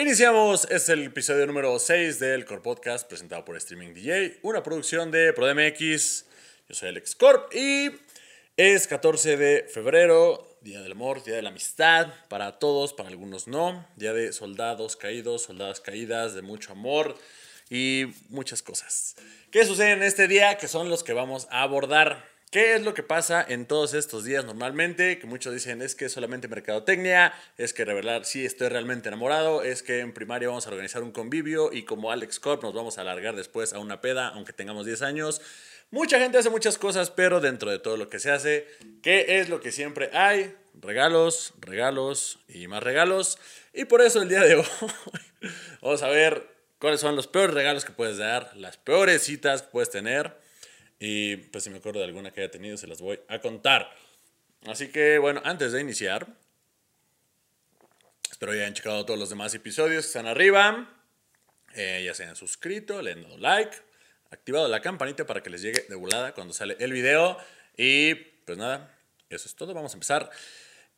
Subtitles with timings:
[0.00, 5.10] Iniciamos, es el episodio número 6 del Core Podcast presentado por Streaming DJ, una producción
[5.10, 6.24] de ProDMX.
[6.70, 7.90] Yo soy Alex Corp y
[8.56, 13.46] es 14 de febrero, Día del Amor, Día de la Amistad, para todos, para algunos
[13.46, 17.14] no, Día de soldados caídos, soldadas caídas, de mucho amor
[17.68, 19.16] y muchas cosas.
[19.50, 20.56] ¿Qué sucede en este día?
[20.56, 22.29] Que son los que vamos a abordar.
[22.50, 25.20] ¿Qué es lo que pasa en todos estos días normalmente?
[25.20, 29.84] Que muchos dicen es que solamente mercadotecnia, es que revelar si estoy realmente enamorado, es
[29.84, 33.02] que en primaria vamos a organizar un convivio y como Alex Corp nos vamos a
[33.02, 35.40] alargar después a una peda, aunque tengamos 10 años.
[35.92, 38.66] Mucha gente hace muchas cosas, pero dentro de todo lo que se hace,
[39.00, 40.52] ¿qué es lo que siempre hay?
[40.74, 43.38] Regalos, regalos y más regalos.
[43.72, 44.64] Y por eso el día de hoy
[45.80, 46.48] vamos a ver
[46.80, 50.49] cuáles son los peores regalos que puedes dar, las peores citas que puedes tener
[51.00, 53.90] y pues si me acuerdo de alguna que haya tenido, se las voy a contar.
[54.66, 56.26] Así que bueno, antes de iniciar,
[58.30, 60.94] espero ya hayan checado todos los demás episodios que están arriba.
[61.74, 63.74] Eh, ya se hayan suscrito, le han dado like,
[64.30, 67.38] activado la campanita para que les llegue de volada cuando sale el video.
[67.78, 68.94] Y pues nada,
[69.30, 69.72] eso es todo.
[69.72, 70.30] Vamos a empezar.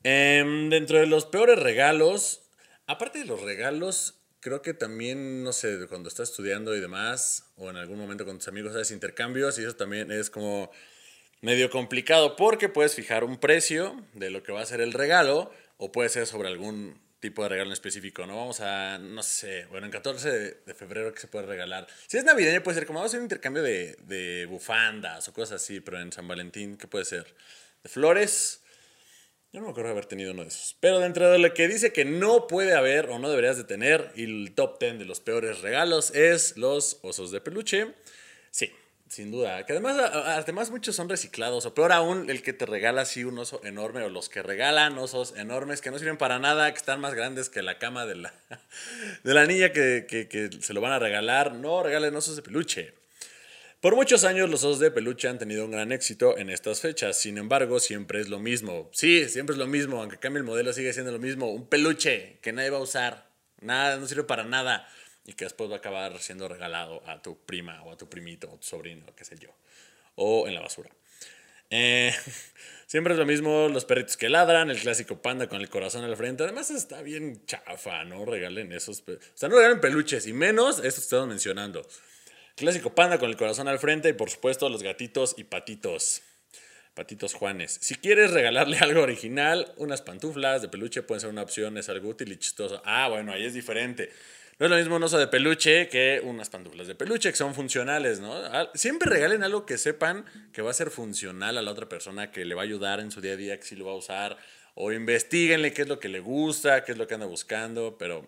[0.03, 2.43] Em, dentro de los peores regalos,
[2.89, 7.71] aparte de los regalos, creo que también, no sé, cuando estás estudiando y demás, o
[7.71, 10.71] en algún momento con tus amigos haces intercambios, y eso también es como
[11.41, 15.53] medio complicado, porque puedes fijar un precio de lo que va a ser el regalo,
[15.77, 18.37] o puede ser sobre algún tipo de regalo en específico, ¿no?
[18.37, 20.31] Vamos a, no sé, bueno, en 14
[20.67, 21.87] de, febrero, ¿qué se puede regalar?
[22.09, 25.33] Si es navideño, puede ser como, vamos a hacer un intercambio de, de bufandas o
[25.33, 27.33] cosas así, pero en San Valentín, ¿qué puede ser?
[27.85, 28.62] De flores,
[29.53, 30.77] yo no me acuerdo haber tenido uno de esos.
[30.81, 34.11] Pero dentro de lo que dice que no puede haber o no deberías de tener,
[34.17, 37.89] y el top 10 de los peores regalos es los osos de peluche.
[38.51, 38.73] Sí,
[39.09, 39.67] sin duda.
[39.67, 41.67] Que además, además muchos son reciclados.
[41.67, 44.03] O peor aún, el que te regala así un oso enorme.
[44.03, 47.51] O los que regalan osos enormes que no sirven para nada, que están más grandes
[47.51, 48.35] que la cama de la,
[49.23, 51.53] de la niña que, que se lo van a regalar.
[51.53, 53.02] No regalen osos de peluche.
[53.83, 57.19] Por muchos años los osos de peluche han tenido un gran éxito en estas fechas,
[57.19, 58.89] sin embargo siempre es lo mismo.
[58.93, 61.51] Sí, siempre es lo mismo, aunque cambie el modelo sigue siendo lo mismo.
[61.51, 63.29] Un peluche que nadie va a usar,
[63.61, 64.89] nada, no sirve para nada
[65.25, 68.49] y que después va a acabar siendo regalado a tu prima o a tu primito
[68.53, 69.49] o tu sobrino, qué sé yo,
[70.15, 70.91] o en la basura.
[71.69, 72.15] Eh,
[72.87, 76.17] siempre es lo mismo, los perritos que ladran, el clásico panda con el corazón al
[76.17, 76.45] frente.
[76.45, 79.01] Además está bien chafa, no regalen esos.
[79.01, 81.85] O sea, no regalen peluches y menos estos que estamos mencionando.
[82.57, 86.23] Clásico panda con el corazón al frente y por supuesto los gatitos y patitos.
[86.95, 87.79] Patitos Juanes.
[87.81, 92.11] Si quieres regalarle algo original, unas pantuflas de peluche pueden ser una opción, es algo
[92.11, 92.83] útil y chistoso.
[92.85, 94.11] Ah, bueno, ahí es diferente.
[94.59, 97.55] No es lo mismo un oso de peluche que unas pantuflas de peluche que son
[97.55, 98.35] funcionales, ¿no?
[98.35, 102.31] Ah, siempre regalen algo que sepan que va a ser funcional a la otra persona,
[102.31, 103.97] que le va a ayudar en su día a día, que sí lo va a
[103.97, 104.37] usar.
[104.75, 108.27] O investiguenle qué es lo que le gusta, qué es lo que anda buscando, pero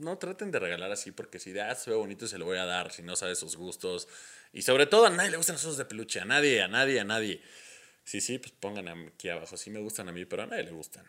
[0.00, 2.58] no traten de regalar así porque si de, ah, se ve bonito se lo voy
[2.58, 4.08] a dar, si no sabe sus gustos.
[4.52, 7.00] Y sobre todo a nadie le gustan los osos de peluche, a nadie, a nadie,
[7.00, 7.42] a nadie.
[8.04, 10.72] Sí, sí, pues pongan aquí abajo, sí me gustan a mí, pero a nadie le
[10.72, 11.04] gustan.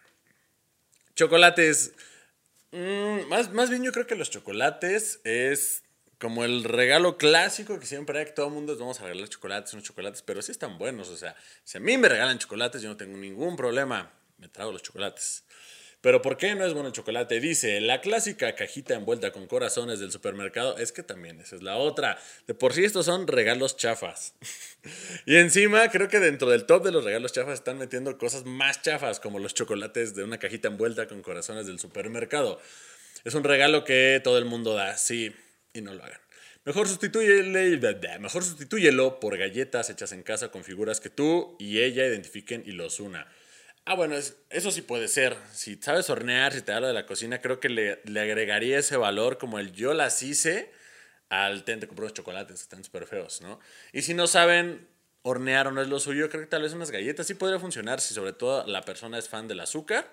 [1.14, 1.94] Chocolates.
[2.72, 5.84] Mm, más, más bien yo creo que los chocolates es
[6.20, 9.74] como el regalo clásico que siempre hay, que todo el mundo vamos a regalar chocolates,
[9.74, 12.90] unos chocolates, pero sí están buenos, o sea, si a mí me regalan chocolates, yo
[12.90, 15.44] no tengo ningún problema, me trago los chocolates.
[16.06, 17.40] Pero ¿por qué no es bueno el chocolate?
[17.40, 21.78] Dice, la clásica cajita envuelta con corazones del supermercado, es que también esa es la
[21.78, 22.20] otra.
[22.46, 24.36] De por sí estos son regalos chafas.
[25.26, 28.84] y encima creo que dentro del top de los regalos chafas están metiendo cosas más
[28.84, 32.62] chafas, como los chocolates de una cajita envuelta con corazones del supermercado.
[33.24, 35.36] Es un regalo que todo el mundo da, sí,
[35.74, 36.22] y no lo hagan.
[36.66, 42.62] Mejor mejor sustituyelo por galletas hechas en casa con figuras que tú y ella identifiquen
[42.64, 43.26] y los una.
[43.88, 45.38] Ah, bueno, eso sí puede ser.
[45.54, 49.38] Si sabes hornear, si te hablo de la cocina, creo que le, agregaría ese valor
[49.38, 50.72] como el yo las hice
[51.30, 53.60] al ten, te compré chocolates que están súper feos, ¿no?
[53.94, 54.88] Y si no saben
[55.22, 58.02] hornear o no es lo suyo, creo que tal vez unas galletas sí podría funcionar
[58.02, 60.12] si sobre todo la persona es fan del azúcar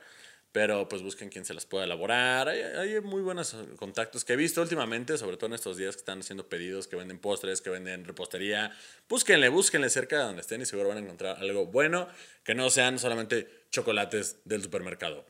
[0.53, 2.49] pero pues busquen quién se las pueda elaborar.
[2.49, 6.21] Hay, muy buenos contactos que he visto últimamente, sobre todo en estos días que están
[6.21, 8.71] haciendo pedidos, que venden postres, que venden repostería.
[9.09, 12.07] Búsquenle, búsquenle cerca de donde estén y seguro van a encontrar algo bueno,
[12.45, 15.25] que no sean solamente chocolates del supermercado.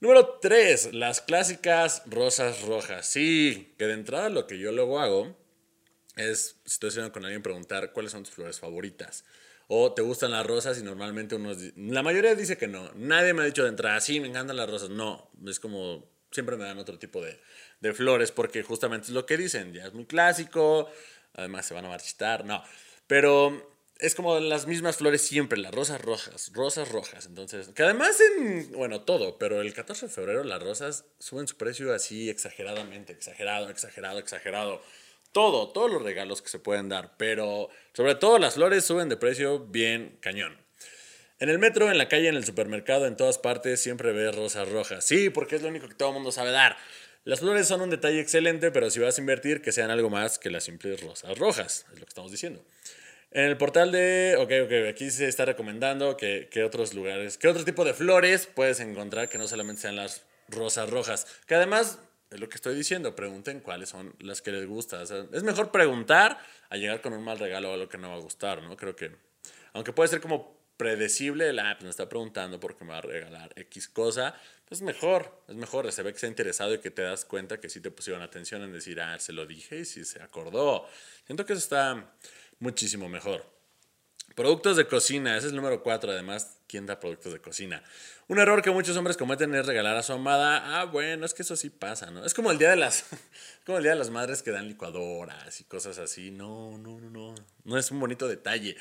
[0.00, 3.06] Número 3, las clásicas rosas rojas.
[3.06, 5.36] Sí, que de entrada lo que yo luego hago
[6.16, 9.24] es, si estoy haciendo con alguien, preguntar cuáles son tus flores favoritas
[9.68, 11.58] o te gustan las rosas y normalmente unos...
[11.76, 12.90] La mayoría dice que no.
[12.94, 14.90] Nadie me ha dicho de entrada, sí, me encantan las rosas.
[14.90, 16.10] No, es como...
[16.30, 17.38] Siempre me dan otro tipo de,
[17.80, 19.72] de flores porque justamente es lo que dicen.
[19.74, 20.88] Ya es muy clásico,
[21.34, 22.62] además se van a marchitar, no.
[23.06, 23.72] Pero
[24.02, 27.26] es como las mismas flores siempre, las rosas rojas, rosas rojas.
[27.26, 31.56] Entonces, que además en, bueno, todo, pero el 14 de febrero las rosas suben su
[31.56, 34.82] precio así exageradamente, exagerado, exagerado, exagerado.
[35.32, 39.16] Todo, todos los regalos que se pueden dar, pero sobre todo las flores suben de
[39.16, 40.56] precio bien cañón.
[41.38, 44.68] En el metro, en la calle, en el supermercado, en todas partes, siempre ves rosas
[44.68, 45.04] rojas.
[45.04, 46.76] Sí, porque es lo único que todo el mundo sabe dar.
[47.24, 50.38] Las flores son un detalle excelente, pero si vas a invertir, que sean algo más
[50.38, 52.64] que las simples rosas rojas, es lo que estamos diciendo.
[53.30, 57.48] En el portal de, ok, ok, aquí se está recomendando que, que otros lugares, que
[57.48, 61.98] otro tipo de flores puedes encontrar que no solamente sean las rosas rojas, que además
[62.32, 65.02] es lo que estoy diciendo, pregunten cuáles son las que les gusta.
[65.02, 66.38] es mejor preguntar
[66.70, 68.76] a llegar con un mal regalo o algo que no va a gustar, ¿no?
[68.76, 69.14] Creo que,
[69.74, 73.02] aunque puede ser como predecible, el app me está preguntando por qué me va a
[73.02, 74.34] regalar X cosa,
[74.66, 77.68] pues mejor, es mejor, se ve que está interesado y que te das cuenta que
[77.68, 80.88] sí te pusieron atención en decir, ah, se lo dije y sí se acordó.
[81.26, 82.14] Siento que eso está
[82.58, 83.44] muchísimo mejor.
[84.34, 87.82] Productos de cocina, ese es el número 4 además, ¿quién da productos de cocina?
[88.28, 90.80] Un error que muchos hombres cometen es regalar a su amada.
[90.80, 92.24] Ah, bueno, es que eso sí pasa, ¿no?
[92.24, 93.04] Es como el día de las
[93.66, 96.30] como el día de las madres que dan licuadoras y cosas así.
[96.30, 97.34] No, no, no, no.
[97.64, 98.76] No es un bonito detalle.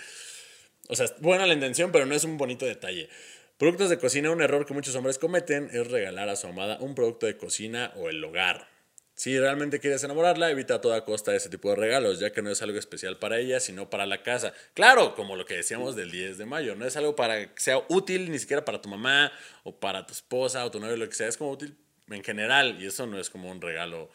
[0.87, 3.09] O sea, buena la intención, pero no es un bonito detalle.
[3.57, 6.95] Productos de cocina, un error que muchos hombres cometen es regalar a su amada un
[6.95, 8.70] producto de cocina o el hogar.
[9.13, 12.49] Si realmente quieres enamorarla, evita a toda costa ese tipo de regalos, ya que no
[12.49, 14.53] es algo especial para ella, sino para la casa.
[14.73, 17.83] Claro, como lo que decíamos del 10 de mayo, no es algo para que sea
[17.89, 19.31] útil ni siquiera para tu mamá
[19.63, 21.77] o para tu esposa o tu novio, lo que sea, es como útil
[22.09, 24.09] en general y eso no es como un regalo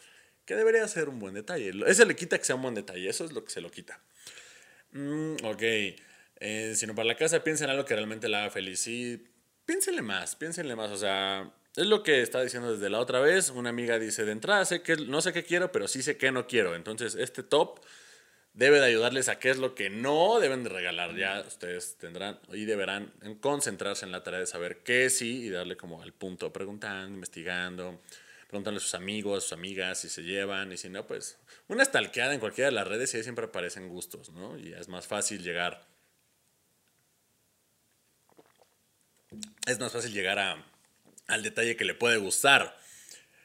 [0.45, 1.71] que debería ser un buen detalle.
[1.85, 4.01] Ese le quita que sea un buen detalle, eso es lo que se lo quita.
[4.91, 5.61] Mm, ok,
[6.39, 8.79] eh, sino para la casa, piensa en algo que realmente la haga feliz.
[8.79, 9.25] Sí,
[9.65, 13.51] piénsenle más, piénsenle más, o sea es lo que estaba diciendo desde la otra vez.
[13.51, 16.31] Una amiga dice, de entrada sé que no sé qué quiero, pero sí sé qué
[16.31, 16.75] no quiero.
[16.75, 17.79] Entonces, este top
[18.53, 21.15] debe de ayudarles a qué es lo que no deben de regalar.
[21.15, 25.77] Ya ustedes tendrán y deberán concentrarse en la tarea de saber qué sí y darle
[25.77, 28.01] como al punto, preguntando, investigando,
[28.47, 31.37] preguntarle a sus amigos, a sus amigas si se llevan y si no, pues
[31.67, 34.57] una estalqueada en cualquiera de las redes y ahí siempre aparecen gustos, ¿no?
[34.57, 35.85] Y es más fácil llegar.
[39.67, 40.65] Es más fácil llegar a
[41.27, 42.77] al detalle que le puede gustar.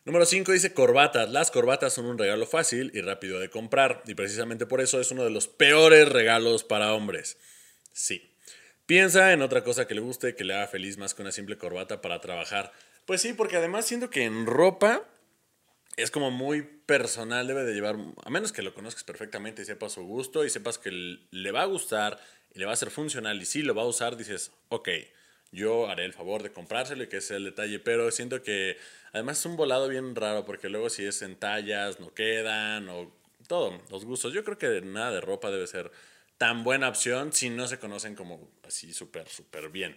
[0.04, 1.30] Número 5 dice corbatas.
[1.30, 5.10] Las corbatas son un regalo fácil y rápido de comprar y precisamente por eso es
[5.10, 7.36] uno de los peores regalos para hombres.
[7.92, 8.34] Sí.
[8.86, 11.56] Piensa en otra cosa que le guste, que le haga feliz más que una simple
[11.56, 12.72] corbata para trabajar.
[13.06, 15.04] Pues sí, porque además siento que en ropa
[15.96, 19.92] es como muy personal, debe de llevar, a menos que lo conozcas perfectamente y sepas
[19.92, 22.18] su gusto y sepas que le va a gustar
[22.54, 24.88] y le va a ser funcional y si lo va a usar, dices, ok
[25.52, 27.78] yo haré el favor de comprárselo y que es el detalle.
[27.78, 28.76] Pero siento que
[29.12, 33.12] además es un volado bien raro porque luego si es en tallas no quedan o
[33.46, 34.32] todo, los gustos.
[34.32, 35.92] Yo creo que nada de ropa debe ser
[36.38, 39.96] tan buena opción si no se conocen como así súper, súper bien.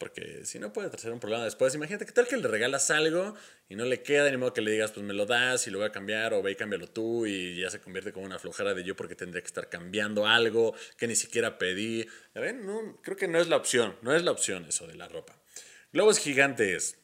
[0.00, 1.74] Porque si no puede ser un problema después.
[1.74, 3.34] Imagínate que tal que le regalas algo
[3.68, 5.76] y no le queda, ni modo que le digas, pues me lo das y lo
[5.76, 8.72] voy a cambiar, o ve y cámbialo tú, y ya se convierte como una flojera
[8.72, 12.08] de yo porque tendría que estar cambiando algo que ni siquiera pedí.
[12.34, 12.64] ven?
[12.64, 15.38] No, creo que no es la opción, no es la opción eso de la ropa.
[15.92, 16.96] Globos gigantes.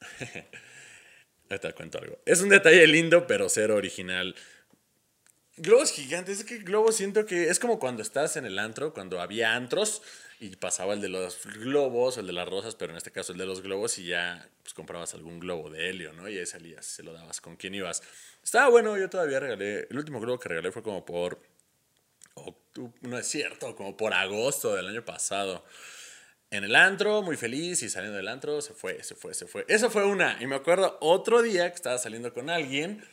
[1.50, 2.18] Ahorita cuento algo.
[2.26, 4.34] Es un detalle lindo, pero cero original.
[5.56, 9.20] Globos gigantes, es que globos siento que es como cuando estás en el antro, cuando
[9.20, 10.02] había antros
[10.40, 13.38] y pasaba el de los globos, el de las rosas, pero en este caso el
[13.38, 16.30] de los globos y ya pues, comprabas algún globo de helio, ¿no?
[16.30, 18.02] Y ahí salías, se lo dabas con quién ibas.
[18.42, 21.42] Estaba bueno, yo todavía regalé, el último globo que regalé fue como por,
[23.02, 25.62] no es cierto, como por agosto del año pasado.
[26.50, 29.66] En el antro, muy feliz y saliendo del antro, se fue, se fue, se fue.
[29.68, 30.38] Eso fue una.
[30.40, 33.04] Y me acuerdo otro día que estaba saliendo con alguien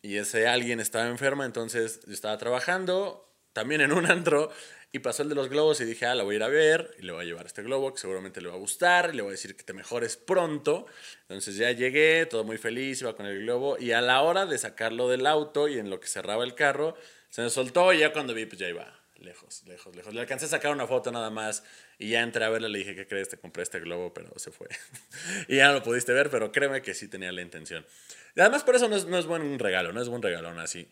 [0.00, 4.50] y ese alguien estaba enfermo, entonces yo estaba trabajando también en un antro
[4.92, 6.94] y pasó el de los globos y dije, ah, la voy a ir a ver
[6.98, 9.22] y le voy a llevar este globo que seguramente le va a gustar y le
[9.22, 10.86] voy a decir que te mejores pronto.
[11.22, 14.58] Entonces ya llegué, todo muy feliz, iba con el globo y a la hora de
[14.58, 16.96] sacarlo del auto y en lo que cerraba el carro,
[17.28, 20.14] se me soltó y ya cuando vi, pues ya iba lejos, lejos, lejos.
[20.14, 21.62] Le alcancé a sacar una foto nada más
[21.98, 23.28] y ya entré a verla, le dije, ¿qué crees?
[23.28, 24.68] Te compré este globo, pero se fue.
[25.48, 27.86] y ya no lo pudiste ver, pero créeme que sí tenía la intención.
[28.34, 30.88] Y además por eso no es, no es buen regalo, no es buen regalón así.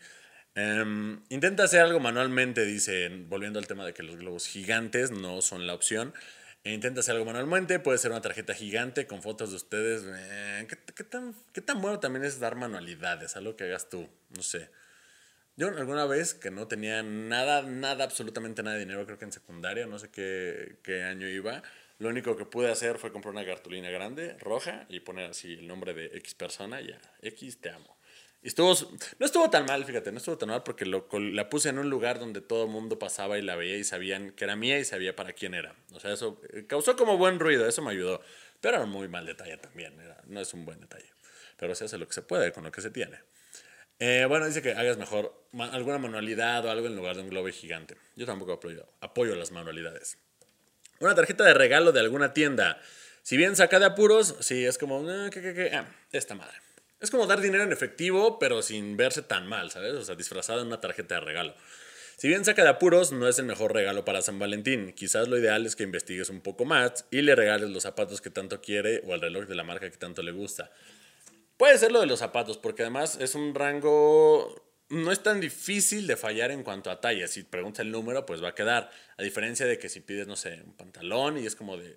[0.55, 5.41] Em, intenta hacer algo manualmente, dice, volviendo al tema de que los globos gigantes no
[5.41, 6.13] son la opción.
[6.63, 10.03] E intenta hacer algo manualmente, puede ser una tarjeta gigante con fotos de ustedes.
[10.05, 13.37] Eh, ¿qué, tan, ¿Qué tan bueno también es dar manualidades?
[13.37, 14.69] Algo que hagas tú, no sé.
[15.55, 19.33] Yo alguna vez que no tenía nada, nada, absolutamente nada de dinero, creo que en
[19.33, 21.63] secundaria, no sé qué, qué año iba,
[21.97, 25.67] lo único que pude hacer fue comprar una cartulina grande, roja, y poner así el
[25.67, 27.98] nombre de X persona, ya, X te amo.
[28.41, 28.73] Estuvo,
[29.19, 32.19] no estuvo tan mal, fíjate, no estuvo tan mal porque la puse en un lugar
[32.19, 35.15] donde todo el mundo pasaba y la veía y sabían que era mía y sabía
[35.15, 35.75] para quién era.
[35.93, 38.21] O sea, eso eh, causó como buen ruido, eso me ayudó.
[38.61, 39.93] Pero era muy mal detalle también,
[40.27, 41.09] no es un buen detalle.
[41.57, 43.19] Pero se hace lo que se puede con lo que se tiene.
[43.99, 47.49] Eh, bueno, dice que hagas mejor alguna manualidad o algo en lugar de un globo
[47.49, 47.97] gigante.
[48.15, 50.17] Yo tampoco apoyo, apoyo las manualidades.
[51.01, 52.81] Una tarjeta de regalo de alguna tienda.
[53.23, 55.29] Si bien saca de apuros, sí, es como, ah.
[55.73, 56.55] Ah, esta madre.
[56.99, 59.93] Es como dar dinero en efectivo, pero sin verse tan mal, ¿sabes?
[59.93, 61.55] O sea, disfrazado en una tarjeta de regalo.
[62.17, 64.91] Si bien saca de apuros, no es el mejor regalo para San Valentín.
[64.91, 68.29] Quizás lo ideal es que investigues un poco más y le regales los zapatos que
[68.29, 70.71] tanto quiere o el reloj de la marca que tanto le gusta.
[71.55, 76.07] Puede ser lo de los zapatos, porque además es un rango no es tan difícil
[76.07, 77.27] de fallar en cuanto a talla.
[77.27, 78.89] Si pregunta el número, pues va a quedar.
[79.17, 81.95] A diferencia de que si pides, no sé, un pantalón y es como de.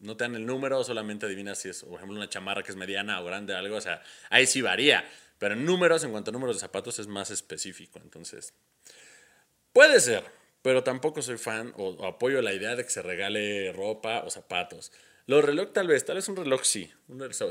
[0.00, 2.76] No te dan el número, solamente adivinas si es, por ejemplo, una chamarra que es
[2.76, 3.76] mediana o grande o algo.
[3.76, 5.08] O sea, ahí sí varía.
[5.38, 8.00] Pero en números, en cuanto a números de zapatos, es más específico.
[8.02, 8.54] Entonces,
[9.72, 10.24] puede ser,
[10.62, 14.92] pero tampoco soy fan o apoyo la idea de que se regale ropa o zapatos.
[15.30, 16.90] Los relojes tal vez, tal vez un reloj sí.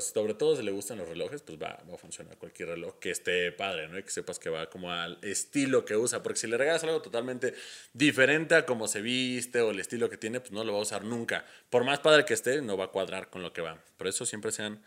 [0.01, 3.09] sobre todo si le gustan los relojes, pues va, va a funcionar cualquier reloj que
[3.09, 3.98] esté padre, ¿no?
[3.98, 6.21] Y que sepas que va como al estilo que usa.
[6.21, 7.53] Porque si le regalas algo totalmente
[7.93, 10.81] diferente a cómo se viste o el estilo que tiene, pues no lo va a
[10.81, 11.45] usar nunca.
[11.69, 13.81] Por más padre que esté, no va a cuadrar con lo que va.
[13.95, 14.83] Por eso siempre sean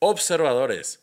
[0.00, 1.00] observadores.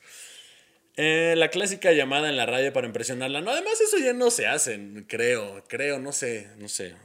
[0.97, 3.39] Eh, la clásica llamada en la radio para impresionarla.
[3.39, 4.77] No, además eso ya no se hace,
[5.07, 6.97] creo, creo, no sé, no sé.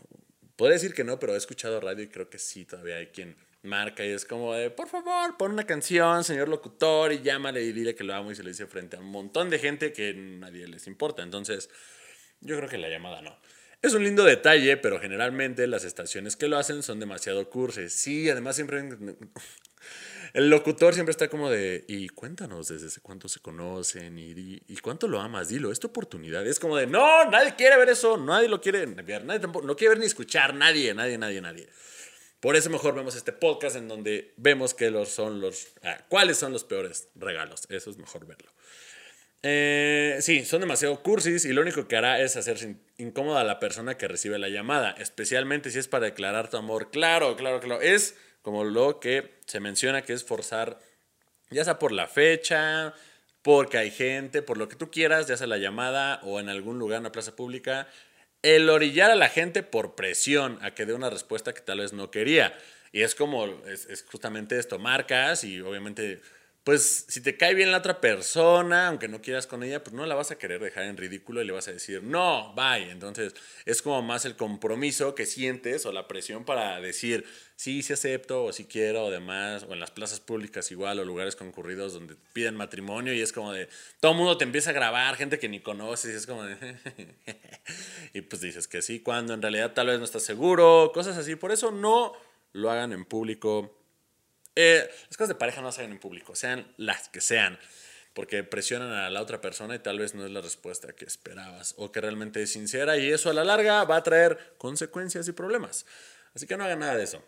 [0.56, 3.36] Podría decir que no, pero he escuchado radio y creo que sí, todavía hay quien
[3.64, 7.72] marca y es como de, por favor, pon una canción, señor locutor, y llámale y
[7.72, 10.14] dile que lo amo y se lo dice frente a un montón de gente que
[10.14, 11.22] nadie les importa.
[11.22, 11.70] Entonces,
[12.40, 13.38] yo creo que la llamada no.
[13.82, 17.92] Es un lindo detalle, pero generalmente las estaciones que lo hacen son demasiado curses.
[17.92, 18.82] Sí, además siempre...
[20.32, 24.32] El locutor siempre está como de, y cuéntanos desde cuánto se conocen y,
[24.66, 26.44] y, cuánto lo amas, dilo, es tu oportunidad.
[26.44, 29.76] es como de, no, nadie quiere ver eso, nadie lo quiere ver, nadie tampoco, no
[29.76, 31.68] quiere ver ni escuchar, nadie, nadie, nadie, nadie.
[32.44, 36.36] Por eso mejor vemos este podcast en donde vemos que los son los, ah, cuáles
[36.36, 37.62] son los peores regalos.
[37.70, 38.52] Eso es mejor verlo.
[39.42, 43.60] Eh, sí, son demasiado cursis y lo único que hará es hacerse incómoda a la
[43.60, 46.90] persona que recibe la llamada, especialmente si es para declarar tu amor.
[46.90, 47.80] Claro, claro, claro.
[47.80, 50.78] Es como lo que se menciona que es forzar,
[51.48, 52.92] ya sea por la fecha,
[53.40, 56.78] porque hay gente, por lo que tú quieras, ya sea la llamada o en algún
[56.78, 57.88] lugar, en una plaza pública,
[58.44, 61.94] el orillar a la gente por presión a que dé una respuesta que tal vez
[61.94, 62.54] no quería.
[62.92, 66.20] Y es como, es, es justamente esto, marcas y obviamente
[66.64, 70.06] pues si te cae bien la otra persona, aunque no quieras con ella, pues no
[70.06, 72.90] la vas a querer dejar en ridículo y le vas a decir, no, bye.
[72.90, 73.34] Entonces
[73.66, 78.44] es como más el compromiso que sientes o la presión para decir, sí, sí acepto
[78.44, 82.16] o sí quiero o demás, o en las plazas públicas igual o lugares concurridos donde
[82.32, 83.68] piden matrimonio y es como de,
[84.00, 86.56] todo el mundo te empieza a grabar, gente que ni conoces y es como de,
[88.14, 91.36] y pues dices que sí, cuando en realidad tal vez no estás seguro, cosas así.
[91.36, 92.14] Por eso no
[92.52, 93.83] lo hagan en público
[94.56, 97.58] eh, las cosas de pareja no se hagan en público, sean las que sean,
[98.12, 101.74] porque presionan a la otra persona y tal vez no es la respuesta que esperabas
[101.76, 105.32] o que realmente es sincera y eso a la larga va a traer consecuencias y
[105.32, 105.86] problemas.
[106.34, 107.24] Así que no hagan nada de eso.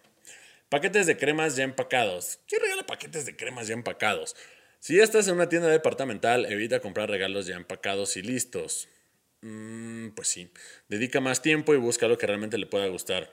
[0.69, 2.41] Paquetes de cremas ya empacados.
[2.49, 4.35] ¿Quién regala paquetes de cremas ya empacados?
[4.81, 8.89] Si estás en una tienda departamental, evita comprar regalos ya empacados y listos.
[9.43, 10.51] Mm, pues sí,
[10.89, 13.33] dedica más tiempo y busca lo que realmente le pueda gustar.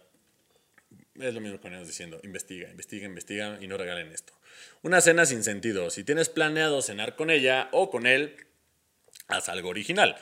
[1.20, 2.20] Es lo mismo que venimos diciendo.
[2.24, 4.34] Investiga, investiga, investiga y no regalen esto.
[4.82, 5.90] Una cena sin sentido.
[5.90, 8.36] Si tienes planeado cenar con ella o con él,
[9.28, 10.18] haz algo original.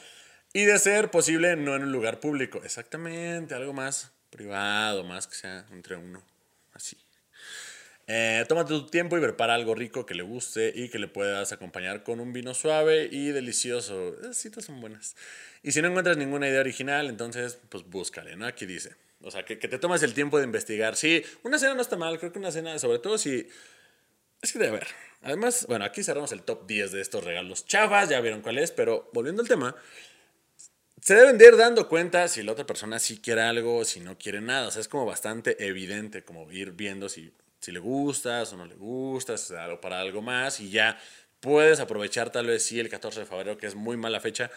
[0.53, 2.62] Y de ser posible, no en un lugar público.
[2.63, 6.24] Exactamente, algo más privado, más que sea entre uno.
[6.74, 6.98] Así.
[8.07, 11.53] Eh, tómate tu tiempo y prepara algo rico que le guste y que le puedas
[11.53, 14.19] acompañar con un vino suave y delicioso.
[14.19, 15.15] Esas citas son buenas.
[15.63, 18.45] Y si no encuentras ninguna idea original, entonces, pues búscale, ¿no?
[18.45, 18.95] Aquí dice.
[19.23, 20.95] O sea, que, te tomas el tiempo de investigar.
[20.95, 23.47] Sí, una cena no está mal, creo que una cena, sobre todo si...
[24.41, 24.87] Es que de ver.
[25.21, 28.71] Además, bueno, aquí cerramos el top 10 de estos regalos chavas, ya vieron cuál es,
[28.71, 29.75] pero volviendo al tema,
[30.99, 34.17] se deben de ir dando cuenta si la otra persona sí quiere algo, si no
[34.17, 34.67] quiere nada.
[34.67, 38.65] O sea, es como bastante evidente, como ir viendo si, si le gustas o no
[38.65, 40.99] le gustas, algo para algo más, y ya
[41.39, 44.49] puedes aprovechar tal vez sí el 14 de febrero, que es muy mala fecha,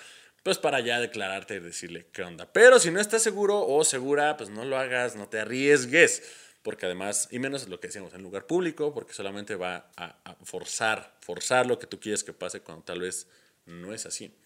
[0.44, 2.52] pues para ya declararte y decirle qué onda.
[2.52, 6.22] Pero si no estás seguro o segura, pues no lo hagas, no te arriesgues,
[6.62, 11.16] porque además, y menos lo que decíamos, en lugar público, porque solamente va a, forzar,
[11.20, 13.26] forzar lo que tú quieres que pase cuando tal vez
[13.64, 14.36] no es así.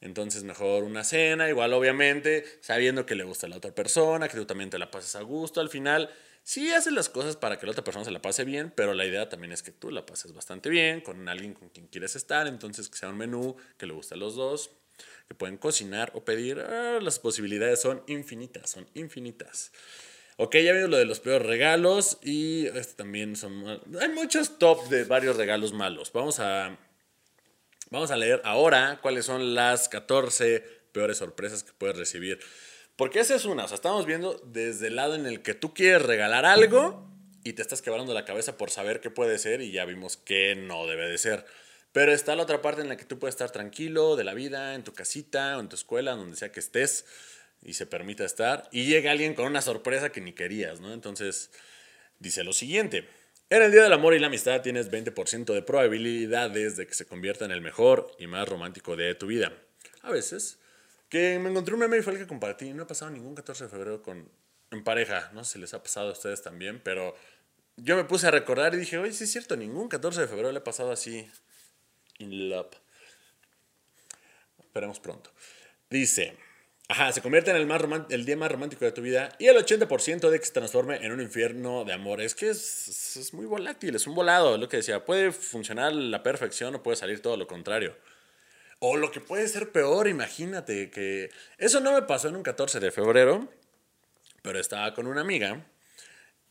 [0.00, 4.36] Entonces mejor una cena, igual obviamente, sabiendo que le gusta a la otra persona, que
[4.36, 5.60] tú también te la pases a gusto.
[5.60, 6.10] Al final,
[6.42, 9.06] sí haces las cosas para que la otra persona se la pase bien, pero la
[9.06, 12.48] idea también es que tú la pases bastante bien con alguien con quien quieres estar.
[12.48, 14.72] Entonces que sea un menú que le guste a los dos,
[15.28, 16.60] que pueden cocinar o pedir.
[16.60, 19.72] Ah, las posibilidades son infinitas, son infinitas.
[20.36, 23.80] Ok, ya vimos lo de los peores regalos y este también son...
[24.00, 26.12] Hay muchos top de varios regalos malos.
[26.12, 26.76] Vamos a,
[27.90, 30.60] vamos a leer ahora cuáles son las 14
[30.92, 32.40] peores sorpresas que puedes recibir.
[32.96, 35.72] Porque esa es una, o sea, estamos viendo desde el lado en el que tú
[35.72, 37.08] quieres regalar algo
[37.44, 40.56] y te estás quebrando la cabeza por saber qué puede ser y ya vimos que
[40.56, 41.44] no debe de ser.
[41.94, 44.74] Pero está la otra parte en la que tú puedes estar tranquilo de la vida,
[44.74, 47.04] en tu casita o en tu escuela, donde sea que estés
[47.62, 50.92] y se permita estar, y llega alguien con una sorpresa que ni querías, ¿no?
[50.92, 51.52] Entonces,
[52.18, 53.08] dice lo siguiente.
[53.48, 57.06] En el Día del Amor y la Amistad tienes 20% de probabilidades de que se
[57.06, 59.52] convierta en el mejor y más romántico de tu vida.
[60.02, 60.58] A veces,
[61.08, 62.72] que me encontré un meme y fue el que compartí.
[62.72, 64.28] No he pasado ningún 14 de febrero con,
[64.72, 67.14] en pareja, no sé si les ha pasado a ustedes también, pero
[67.76, 70.50] yo me puse a recordar y dije, oye, sí es cierto, ningún 14 de febrero
[70.50, 71.30] le he pasado así
[72.18, 72.70] in love.
[74.58, 75.30] Esperemos pronto.
[75.88, 76.36] Dice,
[76.86, 77.80] Ajá, se convierte en el, más
[78.10, 81.12] el día más romántico de tu vida y el 80% de que se transforme en
[81.12, 82.20] un infierno de amor.
[82.20, 85.02] Es que es, es muy volátil, es un volado, lo que decía.
[85.02, 87.96] Puede funcionar la perfección o puede salir todo lo contrario.
[88.80, 91.30] O lo que puede ser peor, imagínate que...
[91.56, 93.48] Eso no me pasó en un 14 de febrero,
[94.42, 95.64] pero estaba con una amiga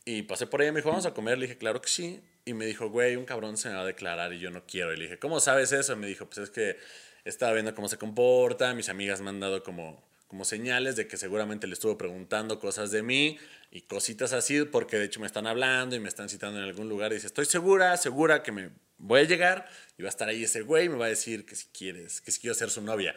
[0.04, 1.38] y pasé por ella y me dijo, vamos a comer.
[1.38, 2.20] Le dije, claro que sí.
[2.44, 4.92] Y me dijo, güey, un cabrón se me va a declarar y yo no quiero.
[4.92, 5.94] Y le dije, ¿cómo sabes eso?
[5.94, 6.78] Y me dijo, pues es que
[7.24, 11.16] estaba viendo cómo se comporta, mis amigas me han dado como como señales de que
[11.16, 13.38] seguramente le estuvo preguntando cosas de mí
[13.70, 16.88] y cositas así, porque de hecho me están hablando y me están citando en algún
[16.88, 20.28] lugar y dice, estoy segura, segura que me voy a llegar y va a estar
[20.28, 22.70] ahí ese güey y me va a decir que si quieres, que si quiero ser
[22.70, 23.14] su novia.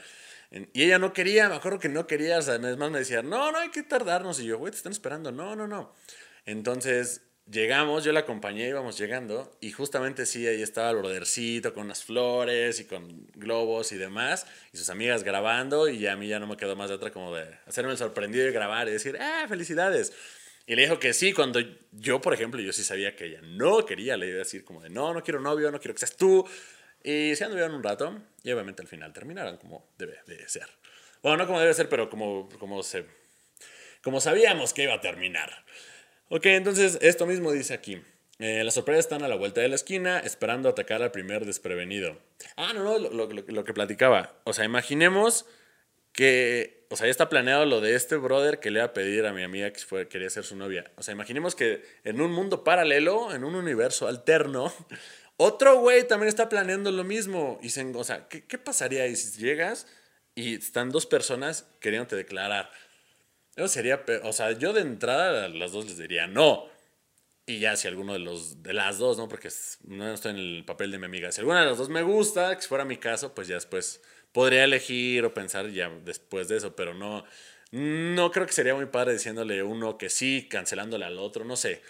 [0.73, 3.51] Y ella no quería, me acuerdo que no quería, o sea, además me decía, no,
[3.51, 4.39] no hay que tardarnos.
[4.39, 5.31] Y yo, güey, te están esperando.
[5.31, 5.93] No, no, no.
[6.45, 11.85] Entonces llegamos, yo la acompañé, íbamos llegando, y justamente sí, ahí estaba el brodercito con
[11.85, 16.39] unas flores y con globos y demás, y sus amigas grabando, y a mí ya
[16.39, 19.17] no me quedó más de otra como de hacerme el sorprendido y grabar y decir,
[19.19, 20.13] ¡ah, felicidades!
[20.65, 21.61] Y le dijo que sí, cuando
[21.93, 24.81] yo, por ejemplo, yo sí sabía que ella no quería, le iba a decir como
[24.81, 26.45] de, no, no quiero novio, no quiero que seas tú,
[27.03, 30.67] y se anduvieron un rato, y obviamente al final terminaron como debe de ser.
[31.23, 33.05] Bueno, no como debe ser, pero como, como, se,
[34.03, 35.63] como sabíamos que iba a terminar.
[36.29, 38.01] Ok, entonces esto mismo dice aquí.
[38.39, 42.19] Eh, las sorpresas están a la vuelta de la esquina, esperando atacar al primer desprevenido.
[42.55, 44.39] Ah, no, no, lo, lo, que platicaba.
[44.43, 45.45] O sea, imaginemos
[46.11, 49.25] que, o sea, ya está planeado lo de este brother que le iba a pedir
[49.25, 50.91] a mi amiga que fue, quería ser su novia.
[50.97, 54.71] O sea, imaginemos que en un mundo paralelo, en un universo alterno,
[55.37, 57.57] otro güey también está planeando lo mismo.
[57.63, 59.87] Y se, o sea, ¿qué, ¿qué pasaría si llegas
[60.35, 62.69] y están dos personas queriéndote declarar?
[63.57, 66.69] Eso sería, o sea, yo de entrada a las dos les diría no.
[67.47, 69.27] Y ya si alguno de los de las dos, ¿no?
[69.27, 69.49] Porque
[69.85, 71.31] no estoy en el papel de mi amiga.
[71.31, 74.63] Si alguna de las dos me gusta, que fuera mi caso, pues ya después podría
[74.65, 77.25] elegir o pensar ya después de eso, pero no
[77.71, 81.81] no creo que sería muy padre diciéndole uno que sí, cancelándole al otro, no sé.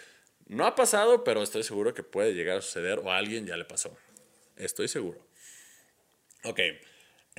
[0.46, 3.56] No ha pasado, pero estoy seguro que puede llegar a suceder o a alguien ya
[3.56, 3.96] le pasó.
[4.56, 5.20] Estoy seguro.
[6.44, 6.60] Ok.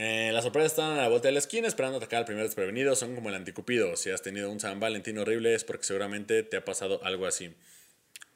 [0.01, 2.95] Eh, las sorpresas están a la vuelta de la esquina esperando atacar al primer desprevenido.
[2.95, 3.97] Son como el anticupido.
[3.97, 7.53] Si has tenido un San Valentín horrible es porque seguramente te ha pasado algo así.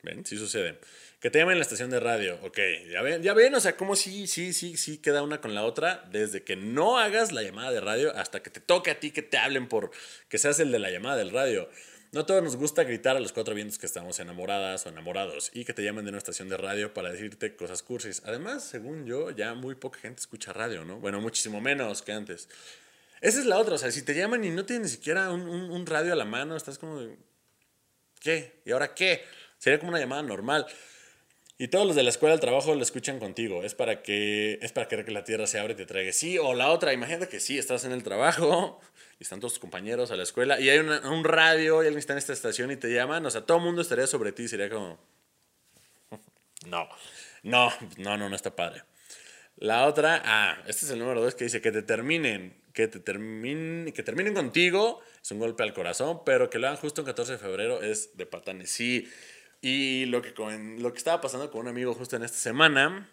[0.02, 0.26] ¿Ven?
[0.26, 0.78] Sí sucede.
[1.22, 2.38] Que te llamen en la estación de radio.
[2.44, 2.60] Ok,
[2.92, 5.64] ya ven, ya ven, o sea, como sí, sí, sí, sí queda una con la
[5.64, 6.04] otra.
[6.12, 9.22] Desde que no hagas la llamada de radio hasta que te toque a ti que
[9.22, 9.92] te hablen por
[10.28, 11.70] que seas el de la llamada del radio.
[12.14, 15.66] No todos nos gusta gritar a los cuatro vientos que estamos enamoradas o enamorados y
[15.66, 18.22] que te llamen de una estación de radio para decirte cosas cursis.
[18.24, 21.00] Además, según yo, ya muy poca gente escucha radio, ¿no?
[21.00, 22.50] Bueno, muchísimo menos que antes.
[23.20, 25.42] Esa es la otra, o sea, si te llaman y no tienes ni siquiera un,
[25.42, 27.02] un, radio a la mano, estás como
[28.20, 28.62] ¿qué?
[28.64, 29.24] ¿Y ahora qué?
[29.58, 30.68] Sería como una llamada normal.
[31.64, 33.64] Y todos los de la escuela del trabajo lo escuchan contigo.
[33.64, 36.12] Es para que es para que la tierra se abre y te traiga.
[36.12, 38.82] Sí, o la otra, imagínate que sí, estás en el trabajo
[39.18, 42.12] y están todos tus compañeros a la escuela y hay un radio y alguien está
[42.12, 43.26] en esta estación y te llaman.
[43.26, 44.50] O sea, todo el mundo estaría sobre ti.
[44.50, 45.00] Sería como...
[46.68, 46.90] No,
[47.44, 48.84] no, no, no, no está padre.
[49.56, 53.00] La otra, ah, este es el número dos que dice que te terminen, que te
[53.00, 57.08] terminen, que terminen contigo, es un golpe al corazón, pero que lo hagan justo el
[57.08, 58.70] 14 de febrero es de patanes.
[58.70, 59.10] Sí,
[59.64, 60.34] y lo que,
[60.78, 63.10] lo que estaba pasando con un amigo justo en esta semana,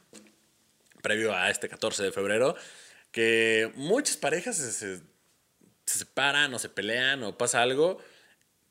[1.01, 2.57] previo a este 14 de febrero,
[3.13, 5.01] que muchas parejas se, se,
[5.87, 7.99] separan o se pelean o pasa algo.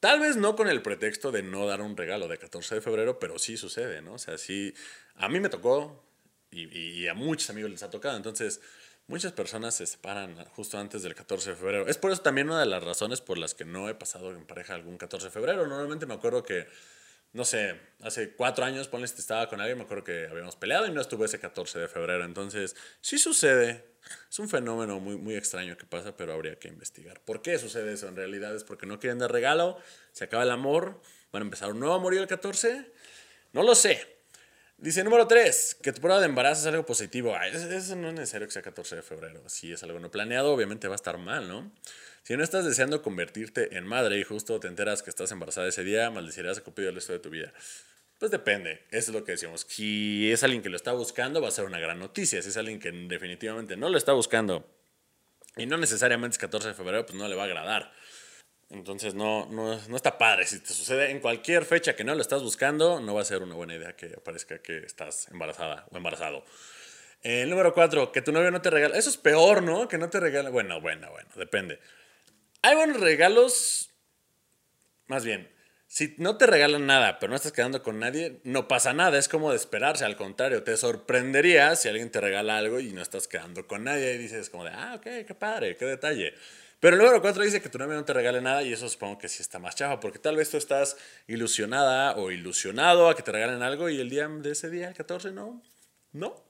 [0.01, 3.17] Tal vez no con el pretexto de no dar un regalo de 14 de febrero,
[3.17, 4.15] pero sí sucede, ¿no?
[4.15, 4.73] O sea, sí,
[5.15, 6.03] a mí me tocó
[6.51, 8.17] y, y a muchos amigos les ha tocado.
[8.17, 8.59] Entonces,
[9.07, 11.87] Muchas personas se separan justo antes del 14 de febrero.
[11.87, 14.45] Es por eso también una de las razones por las que no he pasado en
[14.45, 15.65] pareja algún 14 de febrero.
[15.65, 16.67] Normalmente me acuerdo que,
[17.33, 20.87] no sé, hace cuatro años, ponle si estaba con alguien, me acuerdo que habíamos peleado
[20.87, 22.25] y no estuve ese 14 de febrero.
[22.25, 23.85] Entonces, sí sucede.
[24.29, 27.19] Es un fenómeno muy, muy extraño que pasa, pero habría que investigar.
[27.21, 28.07] ¿Por qué sucede eso?
[28.07, 29.77] En realidad es porque no quieren dar regalo,
[30.11, 32.91] se acaba el amor, van a empezar un nuevo amor el 14.
[33.53, 34.18] No lo sé.
[34.81, 37.35] Dice número 3, que tu prueba de embarazo es algo positivo.
[37.37, 39.43] eso, no es necesario que sea 14 de febrero.
[39.49, 41.69] Si es algo no planeado, obviamente va a estar mal, ¿no?
[42.23, 45.83] Si no estás deseando convertirte en madre y justo te enteras que estás embarazada ese
[45.83, 47.51] día, maldecirás a Cupido el resto de tu vida.
[48.19, 49.65] Pues depende, eso es lo que decimos.
[49.67, 52.41] Si es alguien que lo está buscando, va a ser una gran noticia.
[52.41, 54.65] Si es alguien que definitivamente no lo está buscando
[55.57, 57.91] y no necesariamente es 14 de febrero, pues no le va a agradar.
[58.69, 60.45] Entonces no, no, no, está padre.
[60.45, 63.41] Si te sucede en cualquier fecha que no lo estás buscando, no va a ser
[63.41, 66.45] una buena idea que aparezca que estás embarazada o embarazado.
[67.21, 68.97] El número cuatro, que tu novio no te regala.
[68.97, 69.87] Eso es peor, ¿no?
[69.87, 70.51] Que no te regala.
[70.51, 71.79] Bueno, bueno, bueno, depende.
[72.61, 73.89] Hay buenos regalos.
[75.07, 75.51] Más bien,
[75.87, 79.17] si no te regalan nada, pero no estás quedando con nadie, no pasa nada.
[79.17, 80.05] Es como de esperarse.
[80.05, 84.13] Al contrario, te sorprendería si alguien te regala algo y no estás quedando con nadie.
[84.13, 86.35] Y dices, como de, ah, ok, qué padre, qué detalle.
[86.79, 89.17] Pero el número 4 dice que tu novio no te regale nada y eso supongo
[89.17, 90.95] que sí está más chafa, porque tal vez tú estás
[91.27, 94.93] ilusionada o ilusionado a que te regalen algo y el día de ese día, el
[94.93, 95.61] 14, no.
[96.13, 96.41] No.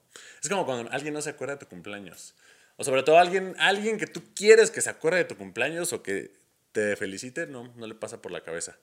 [0.42, 2.34] Es como cuando alguien no se acuerda de tu cumpleaños.
[2.76, 6.02] O sobre todo alguien, alguien que tú quieres que se acuerde de tu cumpleaños o
[6.02, 6.32] que
[6.72, 8.78] te felicite, no, no le pasa por la cabeza.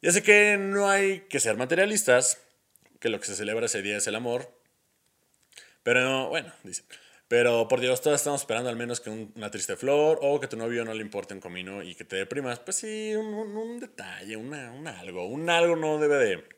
[0.00, 2.38] Ya sé que no hay que ser materialistas,
[3.00, 4.50] que lo que se celebra ese día es el amor.
[5.82, 6.84] Pero no, bueno, dice.
[7.34, 10.56] Pero por Dios, todos estamos esperando al menos que una triste flor o que tu
[10.56, 12.60] novio no le importe un comino y que te deprimas.
[12.60, 15.26] Pues sí, un, detalle, una, un algo.
[15.26, 16.48] Un algo no debe de,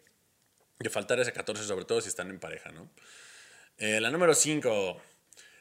[0.78, 2.90] de, faltar ese 14, sobre todo si están en pareja, ¿no?
[3.78, 5.00] Eh, la número 5,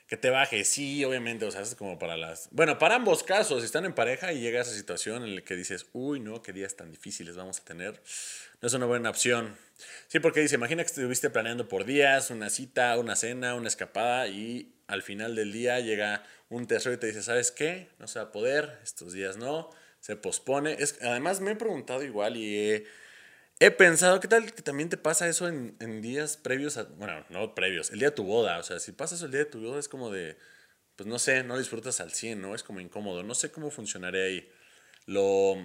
[0.07, 0.63] que te baje.
[0.63, 2.49] Sí, obviamente, o sea, es como para las...
[2.51, 5.55] Bueno, para ambos casos, si están en pareja y llega esa situación en la que
[5.55, 8.01] dices, uy, no, qué días tan difíciles vamos a tener,
[8.61, 9.57] no es una buena opción.
[10.07, 14.27] Sí, porque dice, imagina que estuviste planeando por días, una cita, una cena, una escapada
[14.27, 17.89] y al final del día llega un tercero y te dice, ¿sabes qué?
[17.99, 20.75] No se va a poder, estos días no, se pospone.
[20.79, 22.85] Es, además me he preguntado igual y
[23.59, 27.55] he, pensado, ¿qué tal que también te pasa eso en, días previos a, bueno, no
[27.55, 28.59] previos, el día de tu boda?
[28.59, 30.37] O sea, si pasas el día de tu boda es como de,
[30.95, 32.55] pues no sé, no disfrutas al 100, ¿no?
[32.55, 34.51] Es como incómodo, no sé cómo funcionaría ahí.
[35.05, 35.55] Lo,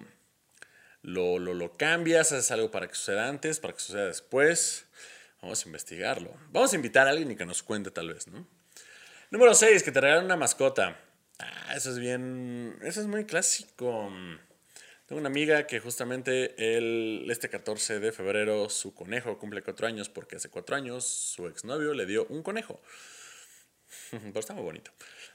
[1.03, 4.87] lo, lo, lo cambias, haces algo para que suceda antes, para que suceda después.
[5.43, 6.35] Vamos a investigarlo.
[6.51, 8.47] Vamos a invitar a alguien y que nos cuente tal vez, ¿no?
[9.31, 11.01] Número 6, que te regalan una mascota.
[11.39, 12.79] Ah, eso es bien.
[12.83, 14.11] Eso es muy clásico.
[15.11, 20.09] Tengo una amiga que justamente el, este 14 de febrero su conejo cumple cuatro años
[20.09, 22.81] porque hace cuatro años su exnovio le dio un conejo.
[24.13, 24.93] Pero está muy bonito.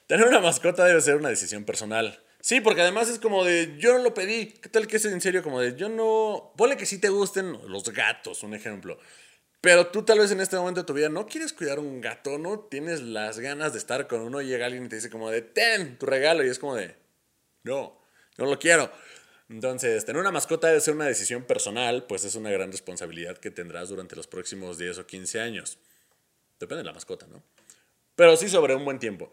[0.07, 2.23] Tener una mascota debe ser una decisión personal.
[2.39, 4.53] Sí, porque además es como de yo no lo pedí.
[4.53, 5.43] ¿Qué tal que es en serio?
[5.43, 6.53] Como de yo no.
[6.55, 8.97] Ponle que sí te gusten los gatos, un ejemplo.
[9.59, 12.37] Pero tú tal vez en este momento de tu vida no quieres cuidar un gato,
[12.37, 15.29] no tienes las ganas de estar con uno y llega alguien y te dice como
[15.29, 16.95] de, ten tu regalo y es como de,
[17.63, 18.01] no,
[18.37, 18.89] no lo quiero.
[19.49, 23.51] Entonces, tener una mascota debe ser una decisión personal, pues es una gran responsabilidad que
[23.51, 25.77] tendrás durante los próximos 10 o 15 años.
[26.59, 27.43] Depende de la mascota, ¿no?
[28.15, 29.31] Pero sí sobre un buen tiempo.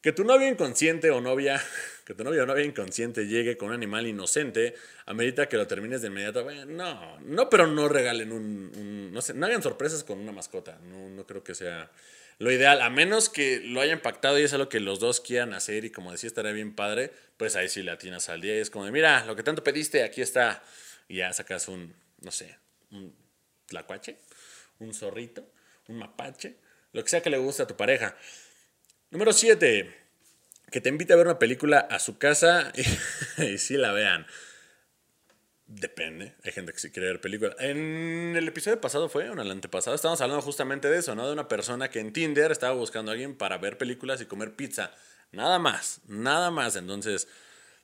[0.00, 1.62] Que tu novio inconsciente o novia,
[2.04, 4.74] que tu novio o novia inconsciente llegue con un animal inocente,
[5.06, 6.44] amerita que lo termines de inmediato.
[6.66, 10.80] no, no, pero no regalen un, no sé, no hagan sorpresas con una mascota.
[10.82, 11.88] No, no creo que sea
[12.42, 15.54] lo ideal, a menos que lo hayan pactado y es algo que los dos quieran
[15.54, 18.58] hacer y como decía estaría bien padre, pues ahí sí le atinas al día y
[18.58, 20.60] es como de, mira, lo que tanto pediste, aquí está.
[21.06, 22.58] Y ya sacas un, no sé,
[22.90, 23.14] un
[23.66, 24.16] tlacuache,
[24.80, 25.48] un zorrito,
[25.86, 26.56] un mapache,
[26.92, 28.16] lo que sea que le guste a tu pareja.
[29.10, 29.94] Número 7.
[30.68, 32.72] Que te invite a ver una película a su casa
[33.38, 34.26] y, si la vean.
[35.74, 36.34] Depende.
[36.44, 37.56] Hay gente que sí quiere ver películas.
[37.58, 41.26] En el episodio pasado fue, o en el antepasado, estábamos hablando justamente de eso, ¿no?
[41.26, 44.54] De una persona que en Tinder estaba buscando a alguien para ver películas y comer
[44.54, 44.92] pizza.
[45.30, 46.76] Nada más, nada más.
[46.76, 47.26] Entonces,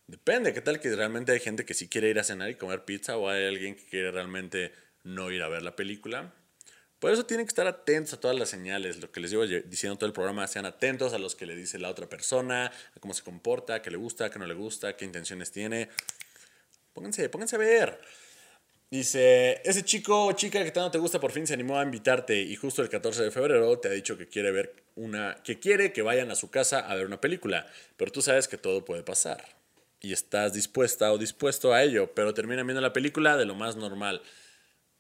[0.07, 0.53] depende.
[0.53, 3.16] ¿Qué tal que realmente hay gente que sí quiere ir a cenar y comer pizza
[3.16, 4.72] o hay alguien que quiere realmente
[5.03, 6.35] no ir a ver la película?
[6.98, 9.96] Por eso tienen que estar atentos a todas las señales, lo que les llevo diciendo
[9.96, 13.14] todo el programa, sean atentos a los que le dice la otra persona, a cómo
[13.14, 15.88] se comporta, qué le gusta, qué no le gusta, qué intenciones tiene.
[16.92, 18.01] Pónganse, pónganse a ver.
[18.90, 22.40] Dice, ese chico o chica que tanto te gusta por fin se animó a invitarte
[22.40, 25.92] y justo el 14 de febrero te ha dicho que quiere ver una, que quiere
[25.92, 27.66] que vayan a su casa a ver una película,
[27.98, 29.44] pero tú sabes que todo puede pasar
[30.01, 33.77] y estás dispuesta o dispuesto a ello, pero termina viendo la película de lo más
[33.77, 34.22] normal.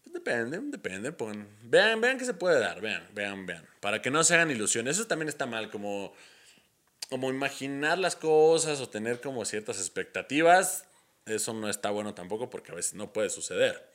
[0.04, 1.14] Depende, depende.
[1.62, 3.64] vean, vean que se puede dar, vean, vean, vean.
[3.80, 4.96] Para que no se hagan ilusiones.
[4.96, 6.12] Eso también está mal, como
[7.08, 10.84] como imaginar las cosas o tener como ciertas expectativas,
[11.30, 13.88] eso no está bueno tampoco porque a veces no puede suceder.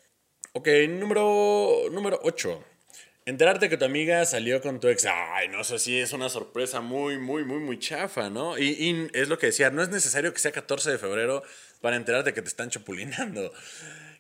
[0.54, 2.64] Ok, número, número 8.
[3.26, 5.06] Enterarte que tu amiga salió con tu ex.
[5.06, 8.58] Ay, no sé si es una sorpresa muy, muy, muy, muy chafa, ¿no?
[8.58, 11.42] Y, y, es lo que decía, no es necesario que sea 14 de febrero
[11.80, 13.54] para enterarte que te están chapulinando.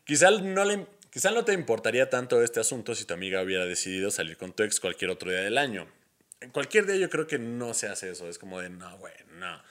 [0.06, 4.10] Quizá no, le, quizá no te importaría tanto este asunto si tu amiga hubiera decidido
[4.10, 5.88] salir con tu ex cualquier otro día del año.
[6.41, 8.28] En cualquier día yo creo que no se hace eso.
[8.28, 9.62] Es como de, no, güey, no.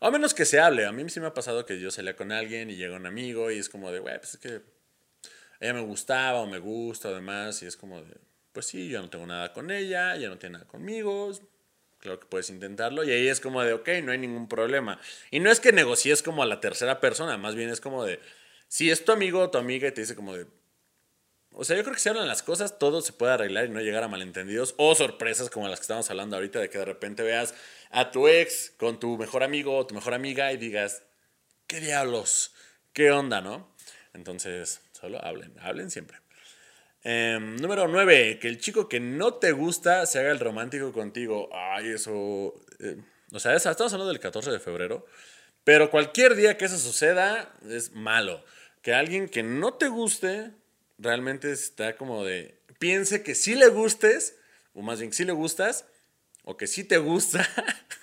[0.00, 0.86] A menos que se hable.
[0.86, 3.50] A mí sí me ha pasado que yo salía con alguien y llega un amigo
[3.50, 4.62] y es como de, güey, pues es que
[5.60, 7.62] ella me gustaba o me gusta o demás.
[7.62, 8.16] Y es como de,
[8.52, 11.32] pues sí, yo no tengo nada con ella, ella no tiene nada conmigo,
[11.98, 15.00] claro que puedes intentarlo y ahí es como de, ok, no hay ningún problema.
[15.30, 18.20] Y no es que negocies como a la tercera persona, más bien es como de,
[18.68, 20.46] si es tu amigo o tu amiga y te dice como de,
[21.60, 23.80] o sea, yo creo que si hablan las cosas, todo se puede arreglar y no
[23.80, 27.24] llegar a malentendidos o sorpresas como las que estamos hablando ahorita, de que de repente
[27.24, 27.52] veas
[27.90, 31.02] a tu ex con tu mejor amigo o tu mejor amiga y digas,
[31.66, 32.54] ¿qué diablos?
[32.92, 33.74] ¿Qué onda, no?
[34.14, 36.18] Entonces, solo hablen, hablen siempre.
[37.02, 41.48] Em, número 9, que el chico que no te gusta se haga el romántico contigo.
[41.52, 42.54] Ay, eso...
[42.78, 45.06] Eh, o sea, estamos hablando del 14 de febrero,
[45.64, 48.44] pero cualquier día que eso suceda es malo.
[48.80, 50.52] Que alguien que no te guste
[50.98, 52.60] realmente está como de...
[52.78, 54.36] Piense que sí le gustes,
[54.74, 55.84] o más bien que sí le gustas,
[56.44, 57.48] o que sí te gusta.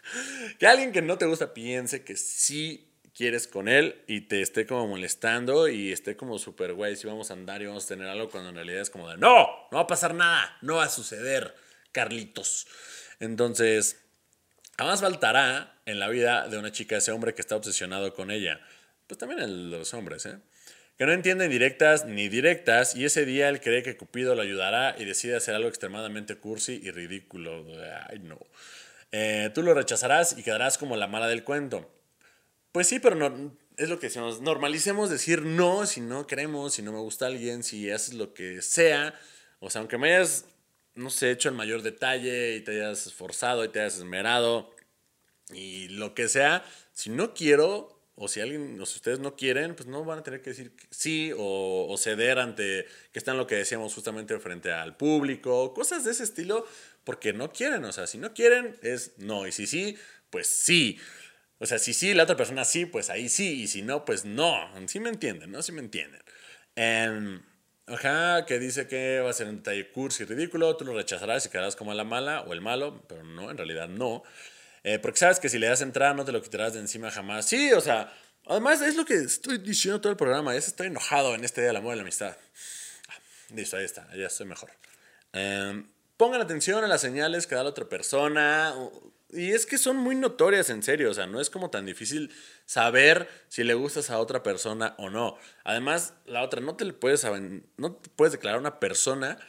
[0.60, 4.67] que alguien que no te gusta piense que sí quieres con él y te esté
[4.67, 8.08] como molestando y esté como súper, güey, si vamos a andar y vamos a tener
[8.08, 10.84] algo cuando en realidad es como de, no, no va a pasar nada, no va
[10.84, 11.55] a suceder,
[11.93, 12.67] Carlitos.
[13.21, 14.01] Entonces,
[14.77, 18.60] jamás faltará en la vida de una chica ese hombre que está obsesionado con ella.
[19.08, 20.39] Pues también los hombres, ¿eh?
[20.97, 24.95] Que no entienden directas ni directas y ese día él cree que Cupido lo ayudará
[24.97, 27.65] y decide hacer algo extremadamente cursi y ridículo.
[28.10, 28.39] Ay, no.
[29.12, 31.89] Eh, tú lo rechazarás y quedarás como la mala del cuento.
[32.71, 34.41] Pues sí, pero no, es lo que decimos.
[34.41, 38.62] Normalicemos decir no si no queremos, si no me gusta alguien, si haces lo que
[38.62, 39.13] sea.
[39.60, 40.45] O sea, aunque me hayas,
[40.95, 44.73] no sé, hecho el mayor detalle y te hayas esforzado y te hayas esmerado
[45.53, 49.75] y lo que sea, si no quiero o si alguien, o si ustedes no quieren,
[49.75, 53.56] pues no van a tener que decir sí o, ceder ante que están lo que
[53.56, 56.65] decíamos justamente frente al público, cosas de ese estilo,
[57.04, 57.84] porque no quieren.
[57.86, 59.47] O sea, si no quieren es no.
[59.47, 59.97] Y si sí,
[60.30, 60.97] pues sí.
[61.60, 64.25] O sea, si sí, la otra persona sí, pues ahí sí, y si no, pues
[64.25, 64.69] no.
[64.88, 65.62] Sí me entienden, ¿no?
[65.62, 66.21] Sí me entienden.
[66.78, 67.41] Um,
[67.88, 71.45] ajá, que dice que va a ser un detalle cursi y ridículo, tú lo rechazarás
[71.45, 74.23] y quedarás como la mala o el malo, pero no, en realidad no.
[74.88, 77.48] Eh, porque sabes que si le das entrada no te lo quitarás de encima jamás.
[77.48, 78.13] Sí, o sea,
[78.45, 81.69] además es lo que estoy diciendo todo el programa, ya estoy enojado en este día
[81.69, 82.38] del amor y la amistad.
[83.10, 83.15] Ah,
[83.56, 84.69] listo, ahí está, ya estoy mejor.
[85.34, 88.76] Um, pongan atención a las señales que da la otra persona.
[89.32, 91.10] Y es que son muy notorias, en serio.
[91.10, 92.32] O sea, no es como tan difícil
[92.67, 95.39] saber si le gustas a otra persona o no.
[95.63, 97.26] Además, la otra, no te le puedes,
[97.78, 99.39] no puedes declarar una persona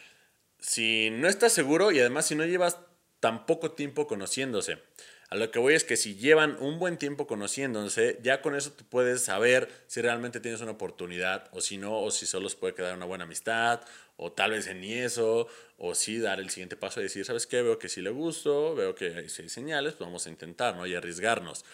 [0.58, 2.78] si no estás seguro y además si no llevas
[3.20, 4.78] tan poco tiempo conociéndose.
[5.28, 8.72] A lo que voy es que si llevan un buen tiempo conociéndose, ya con eso
[8.72, 12.56] tú puedes saber si realmente tienes una oportunidad o si no, o si solo se
[12.56, 13.80] puede quedar una buena amistad,
[14.16, 17.62] o tal vez en eso, o sí dar el siguiente paso y decir, ¿sabes qué?
[17.62, 20.86] Veo que sí le gusto, veo que hay señales, pues vamos a intentar, ¿no?
[20.86, 21.64] Y arriesgarnos.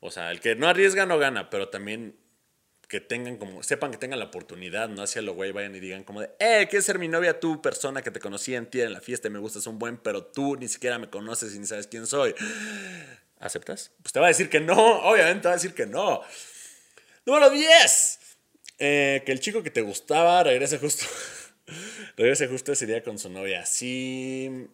[0.00, 2.16] O sea, el que no arriesga no gana, pero también
[2.90, 6.02] que tengan como, sepan que tengan la oportunidad, no hacia lo güey, vayan y digan
[6.02, 8.92] como de, eh, ¿quieres ser mi novia tú, persona que te conocí en ti en
[8.92, 11.66] la fiesta y me gustas un buen, pero tú ni siquiera me conoces y ni
[11.66, 12.34] sabes quién soy?
[13.38, 13.92] ¿Aceptas?
[14.02, 14.74] Pues te va a decir que no,
[15.08, 16.20] obviamente te va a decir que no.
[17.24, 18.18] Número 10.
[18.80, 21.06] Eh, que el chico que te gustaba regrese justo,
[22.16, 23.64] regrese justo ese día con su novia.
[23.66, 24.66] Sí,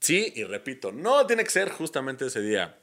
[0.00, 2.76] sí, y repito, no tiene que ser justamente ese día.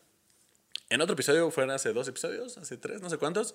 [0.92, 3.54] En otro episodio, fueron hace dos episodios, hace tres, no sé cuántos,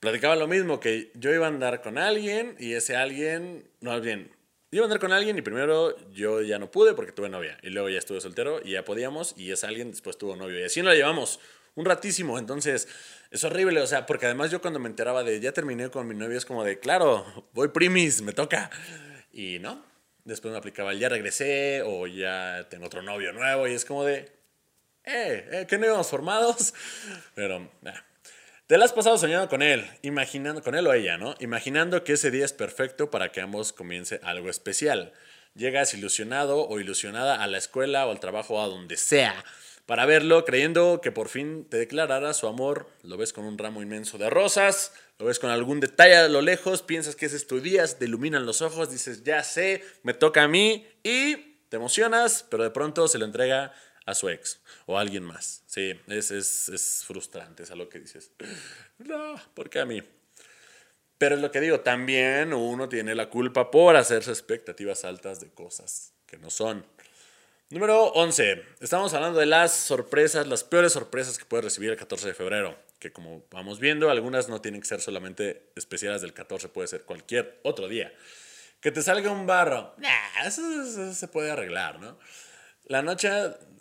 [0.00, 4.30] platicaba lo mismo, que yo iba a andar con alguien y ese alguien, no, bien,
[4.70, 7.70] iba a andar con alguien y primero yo ya no pude porque tuve novia y
[7.70, 10.80] luego ya estuve soltero y ya podíamos y ese alguien después tuvo novio y así
[10.80, 11.38] nos la llevamos
[11.74, 12.88] un ratísimo, entonces
[13.30, 16.14] es horrible, o sea, porque además yo cuando me enteraba de ya terminé con mi
[16.14, 18.70] novio es como de, claro, voy primis, me toca
[19.32, 19.84] y no,
[20.24, 24.32] después me aplicaba ya regresé o ya tengo otro novio nuevo y es como de,
[25.04, 26.74] eh, eh, que no íbamos formados.
[27.34, 27.70] Pero,
[28.70, 31.34] Te la has pasado soñando con él, imaginando, con él o ella, ¿no?
[31.40, 35.12] Imaginando que ese día es perfecto para que ambos comience algo especial.
[35.56, 39.44] Llegas ilusionado o ilusionada a la escuela o al trabajo o a donde sea
[39.86, 42.88] para verlo, creyendo que por fin te declarará su amor.
[43.02, 46.40] Lo ves con un ramo inmenso de rosas, lo ves con algún detalle a lo
[46.40, 50.14] lejos, piensas que ese es tu día, te iluminan los ojos, dices, ya sé, me
[50.14, 53.72] toca a mí y te emocionas, pero de pronto se lo entrega
[54.10, 55.62] a su ex o a alguien más.
[55.66, 58.32] Sí, es, es, es frustrante, es a lo que dices.
[58.98, 60.02] No, ¿por qué a mí?
[61.20, 65.50] Pero es lo que digo, también uno tiene la culpa por hacerse expectativas altas de
[65.50, 66.86] cosas que no son.
[67.68, 68.64] Número 11.
[68.80, 72.76] Estamos hablando de las sorpresas, las peores sorpresas que puedes recibir el 14 de febrero.
[72.98, 77.02] Que como vamos viendo, algunas no tienen que ser solamente especiales del 14, puede ser
[77.02, 78.12] cualquier otro día.
[78.80, 79.94] Que te salga un barro.
[80.44, 82.18] eso, se puede arreglar, ¿no?
[82.84, 83.30] La noche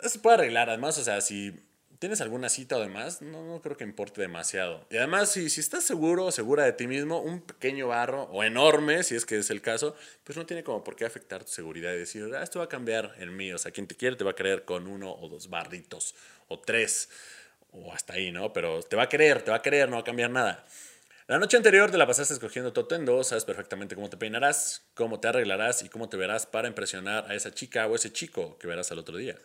[0.04, 0.70] se puede arreglar.
[0.70, 1.54] Además, o sea, si
[2.00, 4.86] tienes alguna cita o demás, no, no creo que importe demasiado.
[4.90, 8.44] Y además, si, si estás seguro o segura de ti mismo, un pequeño barro, o
[8.44, 11.52] enorme, si es que es el caso, pues no tiene como por qué afectar tu
[11.52, 13.52] seguridad y decir, ah, esto va a cambiar en mí.
[13.52, 16.16] O sea, quien te quiere te va a querer con uno o dos barritos,
[16.48, 17.10] o tres,
[17.72, 18.54] o hasta ahí, ¿no?
[18.54, 20.66] Pero te va a querer, te va a querer, no va a cambiar nada.
[21.30, 25.20] La noche anterior te la pasaste escogiendo tu atuendo, sabes perfectamente cómo te peinarás, cómo
[25.20, 28.66] te arreglarás y cómo te verás para impresionar a esa chica o ese chico que
[28.66, 29.36] verás al otro día.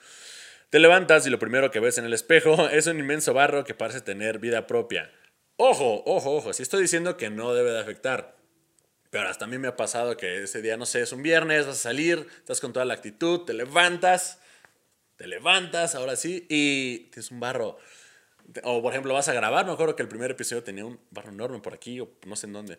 [0.71, 3.75] Te levantas y lo primero que ves en el espejo es un inmenso barro que
[3.75, 5.13] parece tener vida propia.
[5.59, 8.35] Ojo, ojo, ojo, si estoy diciendo que no debe de afectar.
[9.11, 11.67] Pero hasta a mí me ha pasado que ese día, no sé, es un viernes,
[11.67, 14.41] vas a salir, estás con toda la actitud, te levantas,
[15.17, 17.77] te levantas, ahora sí, y tienes un barro.
[18.63, 21.31] O por ejemplo, vas a grabar, me acuerdo que el primer episodio tenía un barro
[21.31, 22.79] enorme por aquí, o no sé en dónde.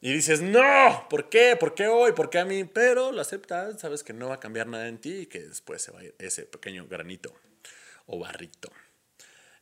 [0.00, 1.56] Y dices, no, ¿por qué?
[1.58, 2.12] ¿Por qué hoy?
[2.12, 2.64] ¿Por qué a mí?
[2.64, 5.80] Pero lo aceptas, sabes que no va a cambiar nada en ti y que después
[5.80, 7.34] se va a ir ese pequeño granito
[8.06, 8.70] o barrito.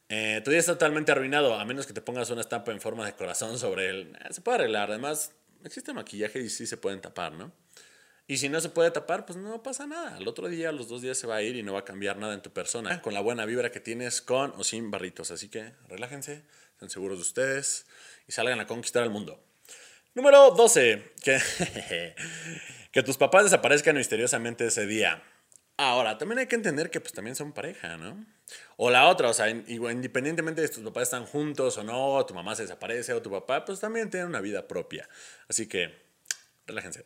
[0.09, 3.07] Eh, tu día está totalmente arruinado, a menos que te pongas una estampa en forma
[3.07, 4.16] de corazón sobre él.
[4.24, 5.33] Eh, se puede arreglar, además
[5.64, 7.52] existe maquillaje y sí se pueden tapar, ¿no?
[8.27, 10.17] Y si no se puede tapar, pues no pasa nada.
[10.17, 12.17] Al otro día, los dos días se va a ir y no va a cambiar
[12.17, 13.03] nada en tu persona.
[13.03, 15.31] Con la buena vibra que tienes con o sin barritos.
[15.31, 17.87] Así que relájense, estén seguros de ustedes
[18.27, 19.45] y salgan a conquistar el mundo.
[20.15, 21.13] Número 12.
[21.23, 21.39] Que,
[22.93, 25.23] que tus papás desaparezcan misteriosamente ese día.
[25.77, 28.25] Ahora, también hay que entender que pues también son pareja, ¿no?
[28.77, 32.33] O la otra, o sea, independientemente de si tus papás están juntos o no, tu
[32.33, 35.09] mamá se desaparece o tu papá, pues también tiene una vida propia.
[35.49, 35.93] Así que,
[36.67, 37.05] relájense.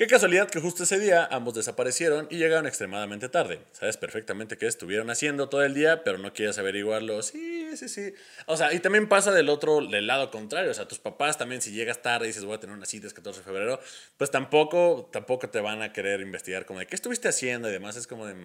[0.00, 3.60] Qué casualidad que justo ese día ambos desaparecieron y llegaron extremadamente tarde.
[3.72, 7.20] Sabes perfectamente qué estuvieron haciendo todo el día, pero no quieres averiguarlo.
[7.20, 8.14] Sí, sí, sí.
[8.46, 10.70] O sea, y también pasa del otro, del lado contrario.
[10.70, 13.08] O sea, tus papás también, si llegas tarde y dices voy a tener una cita
[13.08, 13.78] el 14 de febrero,
[14.16, 17.96] pues tampoco, tampoco te van a querer investigar como de qué estuviste haciendo y demás.
[17.96, 18.36] Es como de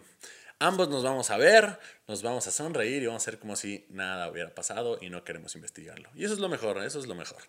[0.59, 3.85] ambos nos vamos a ver, nos vamos a sonreír y vamos a hacer como si
[3.87, 6.09] nada hubiera pasado y no queremos investigarlo.
[6.15, 7.43] Y eso es lo mejor, eso es lo mejor.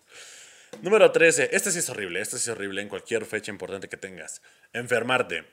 [0.81, 1.49] Número 13.
[1.51, 2.21] Este sí es horrible.
[2.21, 4.41] Este sí es horrible en cualquier fecha importante que tengas.
[4.73, 5.45] Enfermarte.